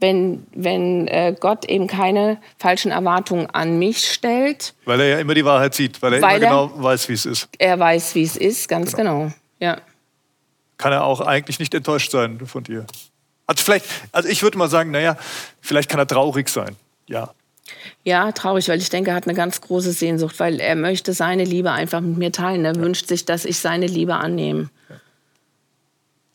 wenn, 0.00 0.46
wenn 0.54 1.06
äh, 1.08 1.34
Gott 1.38 1.66
eben 1.66 1.86
keine 1.86 2.38
falschen 2.58 2.90
Erwartungen 2.90 3.46
an 3.50 3.78
mich 3.78 4.10
stellt. 4.10 4.74
Weil 4.84 5.00
er 5.00 5.06
ja 5.08 5.18
immer 5.18 5.34
die 5.34 5.44
Wahrheit 5.44 5.74
sieht, 5.74 6.00
weil 6.02 6.14
er 6.14 6.22
weil 6.22 6.42
immer 6.42 6.68
genau 6.68 6.82
weiß, 6.82 7.08
wie 7.08 7.12
es 7.12 7.26
ist. 7.26 7.48
Er 7.58 7.78
weiß, 7.78 8.14
wie 8.14 8.22
es 8.22 8.36
ist, 8.36 8.68
ganz 8.68 8.96
genau. 8.96 9.24
genau. 9.24 9.32
Ja. 9.60 9.80
Kann 10.78 10.92
er 10.92 11.04
auch 11.04 11.20
eigentlich 11.20 11.58
nicht 11.58 11.74
enttäuscht 11.74 12.10
sein 12.10 12.40
von 12.46 12.64
dir. 12.64 12.86
Also 13.46 13.62
vielleicht, 13.64 13.84
also 14.12 14.28
ich 14.28 14.42
würde 14.42 14.56
mal 14.56 14.68
sagen, 14.68 14.90
naja, 14.90 15.16
vielleicht 15.60 15.90
kann 15.90 16.00
er 16.00 16.06
traurig 16.06 16.48
sein. 16.48 16.76
Ja. 17.06 17.34
Ja, 18.02 18.32
traurig, 18.32 18.68
weil 18.68 18.78
ich 18.78 18.88
denke, 18.88 19.10
er 19.10 19.16
hat 19.16 19.26
eine 19.26 19.34
ganz 19.34 19.60
große 19.60 19.92
Sehnsucht, 19.92 20.40
weil 20.40 20.60
er 20.60 20.74
möchte 20.74 21.12
seine 21.12 21.44
Liebe 21.44 21.70
einfach 21.70 22.00
mit 22.00 22.16
mir 22.16 22.32
teilen. 22.32 22.64
Er 22.64 22.74
ja. 22.74 22.80
wünscht 22.80 23.06
sich, 23.08 23.26
dass 23.26 23.44
ich 23.44 23.58
seine 23.58 23.86
Liebe 23.86 24.14
annehme. 24.14 24.70
Ja. 24.88 24.96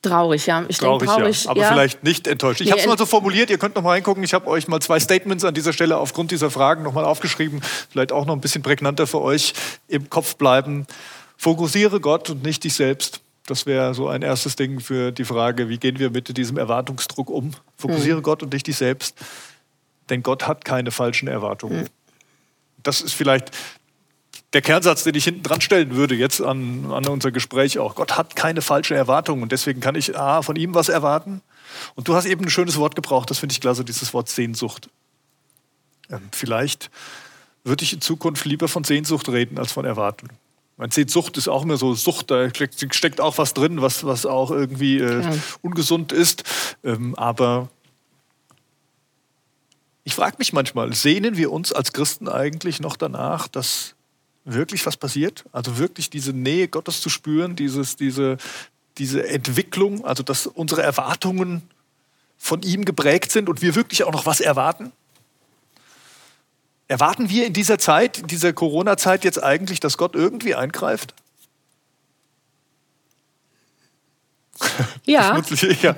Traurig, 0.06 0.46
ja. 0.46 0.66
Ich 0.68 0.78
traurig, 0.78 1.08
denke, 1.08 1.22
traurig 1.22 1.44
ja. 1.44 1.52
Aber 1.52 1.62
ja. 1.62 1.68
vielleicht 1.70 2.04
nicht 2.04 2.28
enttäuscht. 2.28 2.62
Ich 2.62 2.68
nee, 2.68 2.72
habe 2.72 2.82
es 2.82 2.88
mal 2.88 2.98
so 2.98 3.06
formuliert, 3.06 3.50
ihr 3.50 3.58
könnt 3.58 3.76
noch 3.76 3.82
mal 3.82 3.92
reingucken. 3.92 4.24
Ich 4.24 4.34
habe 4.34 4.48
euch 4.48 4.68
mal 4.68 4.80
zwei 4.80 5.00
Statements 5.00 5.44
an 5.44 5.54
dieser 5.54 5.74
Stelle 5.74 5.98
aufgrund 5.98 6.32
dieser 6.32 6.52
Fragen 6.52 6.84
noch 6.84 6.94
mal 6.94 7.06
aufgeschrieben. 7.06 7.62
Vielleicht 7.90 8.12
auch 8.12 8.26
noch 8.26 8.36
ein 8.36 8.42
bisschen 8.42 8.62
prägnanter 8.62 9.08
für 9.08 9.22
euch 9.22 9.54
im 9.88 10.10
Kopf 10.10 10.36
bleiben. 10.36 10.86
Fokussiere 11.38 12.00
Gott 12.00 12.30
und 12.30 12.44
nicht 12.44 12.64
dich 12.64 12.76
selbst. 12.76 13.22
Das 13.48 13.66
wäre 13.66 13.94
so 13.94 14.08
ein 14.08 14.22
erstes 14.22 14.56
Ding 14.56 14.80
für 14.80 15.12
die 15.12 15.26
Frage, 15.26 15.70
wie 15.70 15.78
gehen 15.78 16.00
wir 16.00 16.10
mit 16.10 16.36
diesem 16.36 16.58
Erwartungsdruck 16.58 17.30
um? 17.30 17.52
Fokussiere 17.78 18.18
mhm. 18.18 18.24
Gott 18.24 18.44
und 18.44 18.54
nicht 18.54 18.68
dich 18.68 18.78
selbst. 18.78 19.18
Denn 20.10 20.24
Gott 20.24 20.48
hat 20.48 20.66
keine 20.66 20.92
falschen 20.92 21.28
Erwartungen. 21.28 21.82
Mhm. 21.82 21.88
Das 22.84 23.02
ist 23.02 23.14
vielleicht 23.14 23.52
der 24.56 24.62
Kernsatz, 24.62 25.04
den 25.04 25.16
ich 25.16 25.26
hinten 25.26 25.44
dran 25.44 25.60
stellen 25.60 25.98
würde, 25.98 26.16
jetzt 26.16 26.42
an, 26.42 26.90
an 26.90 27.06
unser 27.08 27.34
Gespräch 27.34 27.78
auch. 27.78 27.94
Gott 27.94 28.16
hat 28.16 28.38
keine 28.38 28.62
falschen 28.62 28.96
Erwartungen 28.96 29.44
und 29.44 29.52
deswegen 29.52 29.82
kann 29.82 29.96
ich 29.96 30.18
A, 30.18 30.42
von 30.42 30.56
ihm 30.56 30.74
was 30.74 30.88
erwarten. 30.88 31.42
Und 31.96 32.08
du 32.08 32.16
hast 32.16 32.26
eben 32.26 32.46
ein 32.46 32.50
schönes 32.50 32.78
Wort 32.78 32.96
gebraucht, 32.96 33.30
das 33.30 33.38
finde 33.38 33.52
ich 33.52 33.60
klasse, 33.60 33.84
dieses 33.84 34.14
Wort 34.14 34.30
Sehnsucht. 34.30 34.90
Ähm, 36.10 36.22
vielleicht 36.32 36.90
würde 37.66 37.84
ich 37.84 37.92
in 37.92 38.00
Zukunft 38.00 38.46
lieber 38.46 38.70
von 38.70 38.86
Sehnsucht 38.86 39.28
reden 39.28 39.60
als 39.60 39.74
von 39.74 39.84
Erwartung. 39.84 40.30
Man 40.78 40.90
sieht, 40.90 41.12
Sucht 41.12 41.36
ist 41.36 41.50
auch 41.50 41.64
immer 41.64 41.76
so 41.76 41.94
Sucht, 41.94 42.32
da 42.32 42.48
steckt 42.50 43.20
auch 43.20 43.38
was 43.38 43.54
drin, 43.54 43.82
was, 43.82 44.06
was 44.06 44.26
auch 44.26 44.52
irgendwie 44.52 45.00
äh, 45.00 45.22
ja. 45.22 45.34
ungesund 45.64 46.14
ist. 46.14 46.44
Ähm, 46.86 47.14
aber 47.16 47.68
ich 50.06 50.16
frage 50.16 50.38
mich 50.40 50.54
manchmal, 50.54 50.94
sehnen 50.94 51.36
wir 51.36 51.52
uns 51.52 51.74
als 51.74 51.92
Christen 51.92 52.30
eigentlich 52.30 52.80
noch 52.80 52.96
danach, 52.96 53.50
dass 53.50 53.95
wirklich 54.46 54.86
was 54.86 54.96
passiert? 54.96 55.44
Also 55.52 55.78
wirklich 55.78 56.10
diese 56.10 56.32
Nähe 56.32 56.68
Gottes 56.68 57.02
zu 57.02 57.10
spüren, 57.10 57.56
dieses, 57.56 57.96
diese, 57.96 58.38
diese 58.98 59.28
Entwicklung, 59.28 60.06
also 60.06 60.24
dass 60.24 60.48
unsere 60.48 60.84
Erwartungen 60.84 61.64
von 62.38 62.62
ihm 62.62 62.86
geprägt 62.86 63.32
sind 63.32 63.50
und 63.50 63.62
wir 63.62 63.76
wirklich 63.76 64.04
auch 64.04 64.12
noch 64.12 64.26
was 64.26 64.40
erwarten? 64.40 64.92
Erwarten 66.88 67.30
wir 67.30 67.48
in 67.48 67.54
dieser 67.54 67.80
Zeit, 67.80 68.20
in 68.20 68.28
dieser 68.28 68.54
Corona-Zeit 68.54 69.24
jetzt 69.24 69.42
eigentlich, 69.42 69.80
dass 69.80 69.98
Gott 69.98 70.14
irgendwie 70.14 70.54
eingreift? 70.54 71.16
Ja. 75.06 75.40
ja. 75.82 75.96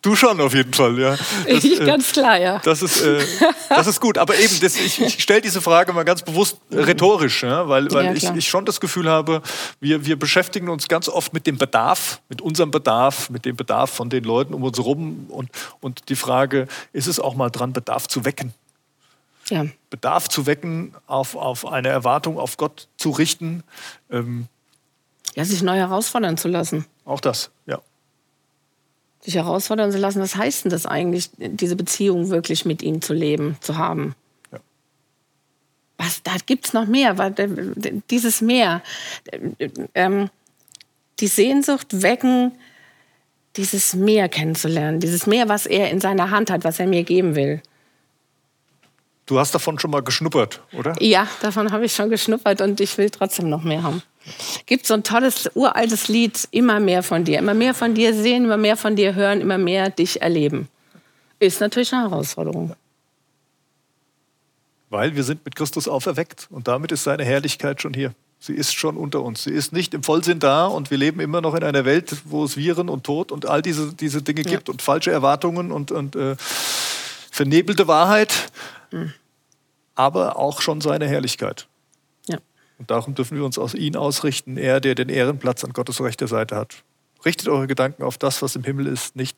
Du 0.00 0.16
schon 0.16 0.40
auf 0.40 0.54
jeden 0.54 0.72
Fall, 0.72 0.98
ja. 0.98 1.10
Das, 1.10 1.64
ich, 1.64 1.80
äh, 1.80 1.84
ganz 1.84 2.12
klar, 2.12 2.38
ja. 2.38 2.58
Das 2.60 2.80
ist, 2.82 3.02
äh, 3.02 3.22
das 3.68 3.86
ist 3.86 4.00
gut. 4.00 4.16
Aber 4.16 4.34
eben, 4.38 4.58
das, 4.60 4.76
ich, 4.76 5.00
ich 5.00 5.22
stelle 5.22 5.42
diese 5.42 5.60
Frage 5.60 5.92
mal 5.92 6.04
ganz 6.04 6.22
bewusst 6.22 6.58
rhetorisch, 6.70 7.42
ja, 7.42 7.68
weil, 7.68 7.90
weil 7.92 8.06
ja, 8.06 8.12
ich, 8.12 8.24
ich 8.24 8.48
schon 8.48 8.64
das 8.64 8.80
Gefühl 8.80 9.10
habe, 9.10 9.42
wir, 9.80 10.06
wir 10.06 10.18
beschäftigen 10.18 10.70
uns 10.70 10.88
ganz 10.88 11.08
oft 11.08 11.34
mit 11.34 11.46
dem 11.46 11.58
Bedarf, 11.58 12.22
mit 12.28 12.40
unserem 12.40 12.70
Bedarf, 12.70 13.28
mit 13.28 13.44
dem 13.44 13.56
Bedarf 13.56 13.90
von 13.90 14.08
den 14.08 14.24
Leuten 14.24 14.54
um 14.54 14.62
uns 14.62 14.78
herum. 14.78 15.26
Und, 15.28 15.50
und 15.80 16.08
die 16.08 16.16
Frage, 16.16 16.66
ist 16.92 17.08
es 17.08 17.20
auch 17.20 17.34
mal 17.34 17.50
dran, 17.50 17.72
Bedarf 17.74 18.08
zu 18.08 18.24
wecken? 18.24 18.54
Ja. 19.50 19.66
Bedarf 19.90 20.28
zu 20.28 20.46
wecken, 20.46 20.94
auf, 21.06 21.36
auf 21.36 21.66
eine 21.66 21.88
Erwartung 21.88 22.38
auf 22.38 22.56
Gott 22.56 22.88
zu 22.96 23.10
richten. 23.10 23.62
Ähm, 24.10 24.46
ja, 25.34 25.44
sich 25.44 25.62
neu 25.62 25.76
herausfordern 25.76 26.38
zu 26.38 26.48
lassen. 26.48 26.86
Auch 27.04 27.20
das, 27.20 27.50
ja 27.66 27.80
sich 29.26 29.34
herausfordern 29.34 29.92
zu 29.92 29.98
lassen. 29.98 30.20
Was 30.20 30.36
heißt 30.36 30.64
denn 30.64 30.70
das 30.70 30.86
eigentlich, 30.86 31.30
diese 31.36 31.76
Beziehung 31.76 32.30
wirklich 32.30 32.64
mit 32.64 32.82
ihm 32.82 33.02
zu 33.02 33.12
leben, 33.12 33.56
zu 33.60 33.76
haben? 33.76 34.14
Ja. 34.52 34.60
Was, 35.98 36.22
da 36.22 36.32
gibt 36.46 36.66
es 36.66 36.72
noch 36.72 36.86
mehr, 36.86 37.14
dieses 38.10 38.40
Mehr. 38.40 38.82
Ähm, 39.94 40.30
die 41.20 41.26
Sehnsucht 41.26 42.02
wecken, 42.02 42.52
dieses 43.56 43.94
Meer 43.94 44.28
kennenzulernen, 44.28 45.00
dieses 45.00 45.26
Meer, 45.26 45.48
was 45.48 45.66
er 45.66 45.90
in 45.90 46.00
seiner 46.00 46.30
Hand 46.30 46.50
hat, 46.50 46.64
was 46.64 46.78
er 46.78 46.86
mir 46.86 47.04
geben 47.04 47.34
will. 47.34 47.62
Du 49.26 49.38
hast 49.38 49.54
davon 49.54 49.78
schon 49.78 49.90
mal 49.90 50.02
geschnuppert, 50.02 50.60
oder? 50.72 50.94
Ja, 51.00 51.26
davon 51.42 51.72
habe 51.72 51.84
ich 51.84 51.92
schon 51.92 52.10
geschnuppert 52.10 52.60
und 52.60 52.80
ich 52.80 52.96
will 52.96 53.10
trotzdem 53.10 53.48
noch 53.48 53.62
mehr 53.62 53.82
haben 53.82 54.02
gibt 54.66 54.86
so 54.86 54.94
ein 54.94 55.02
tolles 55.02 55.48
uraltes 55.54 56.08
Lied, 56.08 56.48
immer 56.50 56.80
mehr 56.80 57.02
von 57.02 57.24
dir, 57.24 57.38
immer 57.38 57.54
mehr 57.54 57.74
von 57.74 57.94
dir 57.94 58.14
sehen, 58.14 58.44
immer 58.44 58.56
mehr 58.56 58.76
von 58.76 58.96
dir 58.96 59.14
hören, 59.14 59.40
immer 59.40 59.58
mehr 59.58 59.90
dich 59.90 60.22
erleben. 60.22 60.68
Ist 61.38 61.60
natürlich 61.60 61.92
eine 61.92 62.10
Herausforderung. 62.10 62.74
Weil 64.88 65.14
wir 65.16 65.24
sind 65.24 65.44
mit 65.44 65.56
Christus 65.56 65.88
auferweckt 65.88 66.46
und 66.50 66.68
damit 66.68 66.92
ist 66.92 67.04
seine 67.04 67.24
Herrlichkeit 67.24 67.82
schon 67.82 67.94
hier. 67.94 68.14
Sie 68.38 68.54
ist 68.54 68.74
schon 68.74 68.96
unter 68.96 69.22
uns. 69.22 69.44
Sie 69.44 69.50
ist 69.50 69.72
nicht 69.72 69.94
im 69.94 70.02
Vollsinn 70.02 70.38
da 70.38 70.66
und 70.66 70.90
wir 70.90 70.98
leben 70.98 71.20
immer 71.20 71.40
noch 71.40 71.54
in 71.54 71.64
einer 71.64 71.84
Welt, 71.84 72.16
wo 72.24 72.44
es 72.44 72.56
Viren 72.56 72.88
und 72.88 73.04
Tod 73.04 73.32
und 73.32 73.46
all 73.46 73.62
diese, 73.62 73.92
diese 73.94 74.22
Dinge 74.22 74.42
ja. 74.42 74.50
gibt 74.50 74.68
und 74.68 74.82
falsche 74.82 75.10
Erwartungen 75.10 75.72
und, 75.72 75.90
und 75.90 76.16
äh, 76.16 76.36
vernebelte 76.38 77.88
Wahrheit, 77.88 78.50
mhm. 78.96 79.12
aber 79.94 80.36
auch 80.36 80.60
schon 80.60 80.80
seine 80.80 81.06
Herrlichkeit. 81.06 81.68
Und 82.78 82.90
darum 82.90 83.14
dürfen 83.14 83.36
wir 83.36 83.44
uns 83.44 83.58
aus 83.58 83.74
ihn 83.74 83.96
ausrichten, 83.96 84.56
er, 84.56 84.80
der 84.80 84.94
den 84.94 85.08
Ehrenplatz 85.08 85.64
an 85.64 85.72
Gottes 85.72 86.00
rechter 86.00 86.28
Seite 86.28 86.56
hat. 86.56 86.82
Richtet 87.24 87.48
eure 87.48 87.66
Gedanken 87.66 88.02
auf 88.02 88.18
das, 88.18 88.42
was 88.42 88.54
im 88.56 88.64
Himmel 88.64 88.86
ist, 88.86 89.16
nicht 89.16 89.36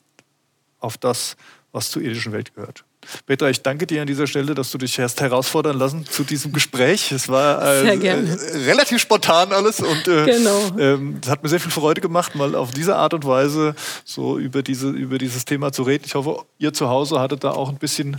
auf 0.81 0.99
das, 0.99 1.37
was 1.73 1.91
zur 1.91 2.03
irdischen 2.03 2.33
Welt 2.33 2.55
gehört. 2.55 2.85
Petra, 3.27 3.49
ich 3.49 3.63
danke 3.63 3.87
dir 3.87 4.01
an 4.01 4.07
dieser 4.07 4.27
Stelle, 4.27 4.55
dass 4.55 4.71
du 4.71 4.79
dich 4.79 4.99
hast 4.99 5.21
herausfordern 5.21 5.79
lassen 5.79 6.05
zu 6.05 6.25
diesem 6.25 6.53
Gespräch. 6.53 7.13
Es 7.13 7.29
war 7.29 7.63
äh, 7.65 7.97
äh, 7.97 8.27
relativ 8.67 9.01
spontan 9.01 9.53
alles 9.53 9.81
und 9.81 10.09
äh, 10.09 10.25
genau. 10.27 10.71
ähm, 10.79 11.21
es 11.23 11.29
hat 11.29 11.43
mir 11.43 11.49
sehr 11.49 11.61
viel 11.61 11.71
Freude 11.71 12.01
gemacht, 12.01 12.35
mal 12.35 12.55
auf 12.55 12.73
diese 12.73 12.97
Art 12.97 13.15
und 13.15 13.25
Weise 13.25 13.75
so 14.05 14.39
über, 14.39 14.63
diese, 14.63 14.89
über 14.91 15.19
dieses 15.19 15.45
Thema 15.45 15.73
zu 15.73 15.85
reden. 15.85 16.05
Ich 16.07 16.17
hoffe, 16.17 16.45
ihr 16.59 16.73
zu 16.73 16.89
Hause 16.89 17.21
hattet 17.21 17.45
da 17.45 17.53
auch 17.53 17.69
ein 17.69 17.79
bisschen 17.79 18.19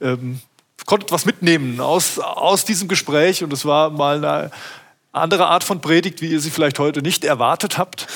ähm, 0.00 0.40
konntet 0.86 1.12
was 1.12 1.24
mitnehmen 1.24 1.80
aus, 1.80 2.18
aus 2.18 2.64
diesem 2.64 2.88
Gespräch 2.88 3.42
und 3.44 3.52
es 3.52 3.64
war 3.64 3.90
mal 3.90 4.24
eine 4.24 4.50
andere 5.12 5.46
Art 5.46 5.64
von 5.64 5.80
Predigt, 5.80 6.22
wie 6.22 6.28
ihr 6.28 6.40
sie 6.40 6.50
vielleicht 6.50 6.78
heute 6.78 7.02
nicht 7.02 7.24
erwartet 7.24 7.78
habt. 7.78 8.06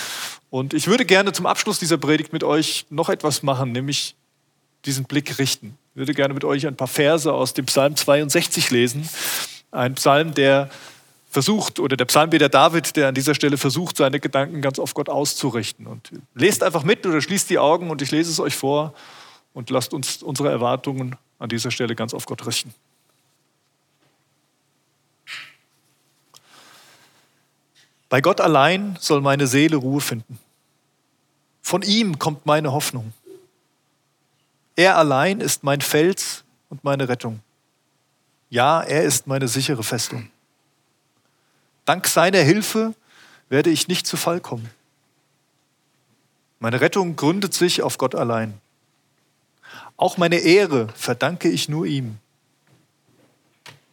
Und 0.51 0.75
ich 0.75 0.87
würde 0.87 1.05
gerne 1.05 1.33
zum 1.33 1.47
Abschluss 1.47 1.79
dieser 1.79 1.99
Predigt 1.99 2.33
mit 2.33 2.45
euch 2.45 2.87
noch 2.91 3.09
etwas 3.09 3.43
machen, 3.43 3.73
nämlich 3.73 4.15
diesen 4.85 5.05
Blick 5.05 5.39
richten. 5.39 5.77
Ich 5.95 5.99
würde 5.99 6.15
gerne 6.15 6.35
mit 6.35 6.45
euch 6.45 6.67
ein 6.67 6.77
paar 6.77 6.89
Verse 6.89 7.33
aus 7.33 7.55
dem 7.55 7.67
Psalm 7.67 7.97
62 7.97 8.71
lesen. 8.71 9.09
Ein 9.71 9.95
Psalm, 9.95 10.35
der 10.35 10.71
versucht, 11.35 11.81
oder 11.81 11.97
der 11.97 12.05
Psalmbeter 12.05 12.49
David, 12.49 12.95
der 12.95 13.09
an 13.09 13.15
dieser 13.15 13.35
Stelle 13.35 13.59
versucht, 13.59 13.97
seine 13.97 14.21
Gedanken 14.21 14.63
ganz 14.63 14.79
auf 14.79 14.95
Gott 14.95 15.09
auszurichten. 15.09 15.87
Und 15.87 16.13
lest 16.35 16.63
einfach 16.63 16.85
mit 16.85 17.05
oder 17.07 17.21
schließt 17.21 17.51
die 17.51 17.59
Augen 17.59 17.91
und 17.91 18.01
ich 18.03 18.13
lese 18.13 18.31
es 18.31 18.39
euch 18.39 18.55
vor 18.55 18.95
und 19.53 19.71
lasst 19.71 19.93
uns 19.93 20.23
unsere 20.23 20.51
Erwartungen 20.51 21.17
an 21.39 21.49
dieser 21.49 21.71
Stelle 21.71 21.95
ganz 21.95 22.15
auf 22.15 22.27
Gott 22.27 22.47
richten. 22.47 22.75
Bei 28.09 28.21
Gott 28.21 28.41
allein 28.41 28.97
soll 29.01 29.21
meine 29.21 29.47
Seele 29.47 29.77
Ruhe 29.77 30.01
finden. 30.01 30.39
Von 31.63 31.83
ihm 31.83 32.19
kommt 32.19 32.47
meine 32.47 32.73
Hoffnung. 32.73 33.13
Er 34.77 34.97
allein 34.97 35.41
ist 35.41 35.65
mein 35.65 35.81
Fels 35.81 36.45
und 36.69 36.85
meine 36.85 37.09
Rettung. 37.09 37.41
Ja, 38.51 38.83
er 38.83 39.03
ist 39.03 39.27
meine 39.27 39.49
sichere 39.49 39.83
Festung. 39.83 40.31
Dank 41.85 42.07
seiner 42.07 42.39
Hilfe 42.39 42.95
werde 43.49 43.71
ich 43.71 43.89
nicht 43.89 44.07
zu 44.07 44.17
Fall 44.17 44.41
kommen. 44.41 44.71
Meine 46.61 46.81
Rettung 46.81 47.17
gründet 47.17 47.53
sich 47.53 47.83
auf 47.83 47.99
Gott 47.99 48.15
allein. 48.15 48.61
Auch 50.05 50.19
meine 50.19 50.37
Ehre 50.37 50.89
verdanke 50.89 51.49
ich 51.49 51.71
nur 51.71 51.87
ihm. 51.87 52.19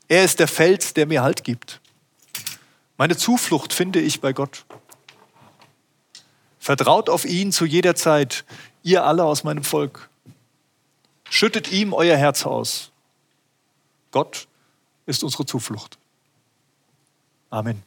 Er 0.10 0.26
ist 0.26 0.39
der 0.39 0.50
Fels, 0.50 0.93
der 0.93 1.06
mir 1.06 1.24
Halt 1.24 1.45
gibt. 1.45 1.80
Meine 2.97 3.15
Zuflucht 3.15 3.71
finde 3.71 4.02
ich 4.02 4.19
bei 4.19 4.34
Gott. 4.34 4.65
Vertraut 6.60 7.10
auf 7.10 7.24
ihn 7.24 7.54
zu 7.54 7.63
jeder 7.63 7.95
Zeit, 7.95 8.43
ihr 8.84 9.06
alle 9.06 9.24
aus 9.24 9.45
meinem 9.45 9.63
Volk. 9.63 10.10
Schüttet 11.30 11.71
ihm 11.71 11.93
euer 11.93 12.17
Herz 12.17 12.45
aus. 12.45 12.91
Gott 14.12 14.50
ist 15.06 15.24
unsere 15.24 15.45
Zuflucht. 15.45 15.97
Amen. 17.50 17.82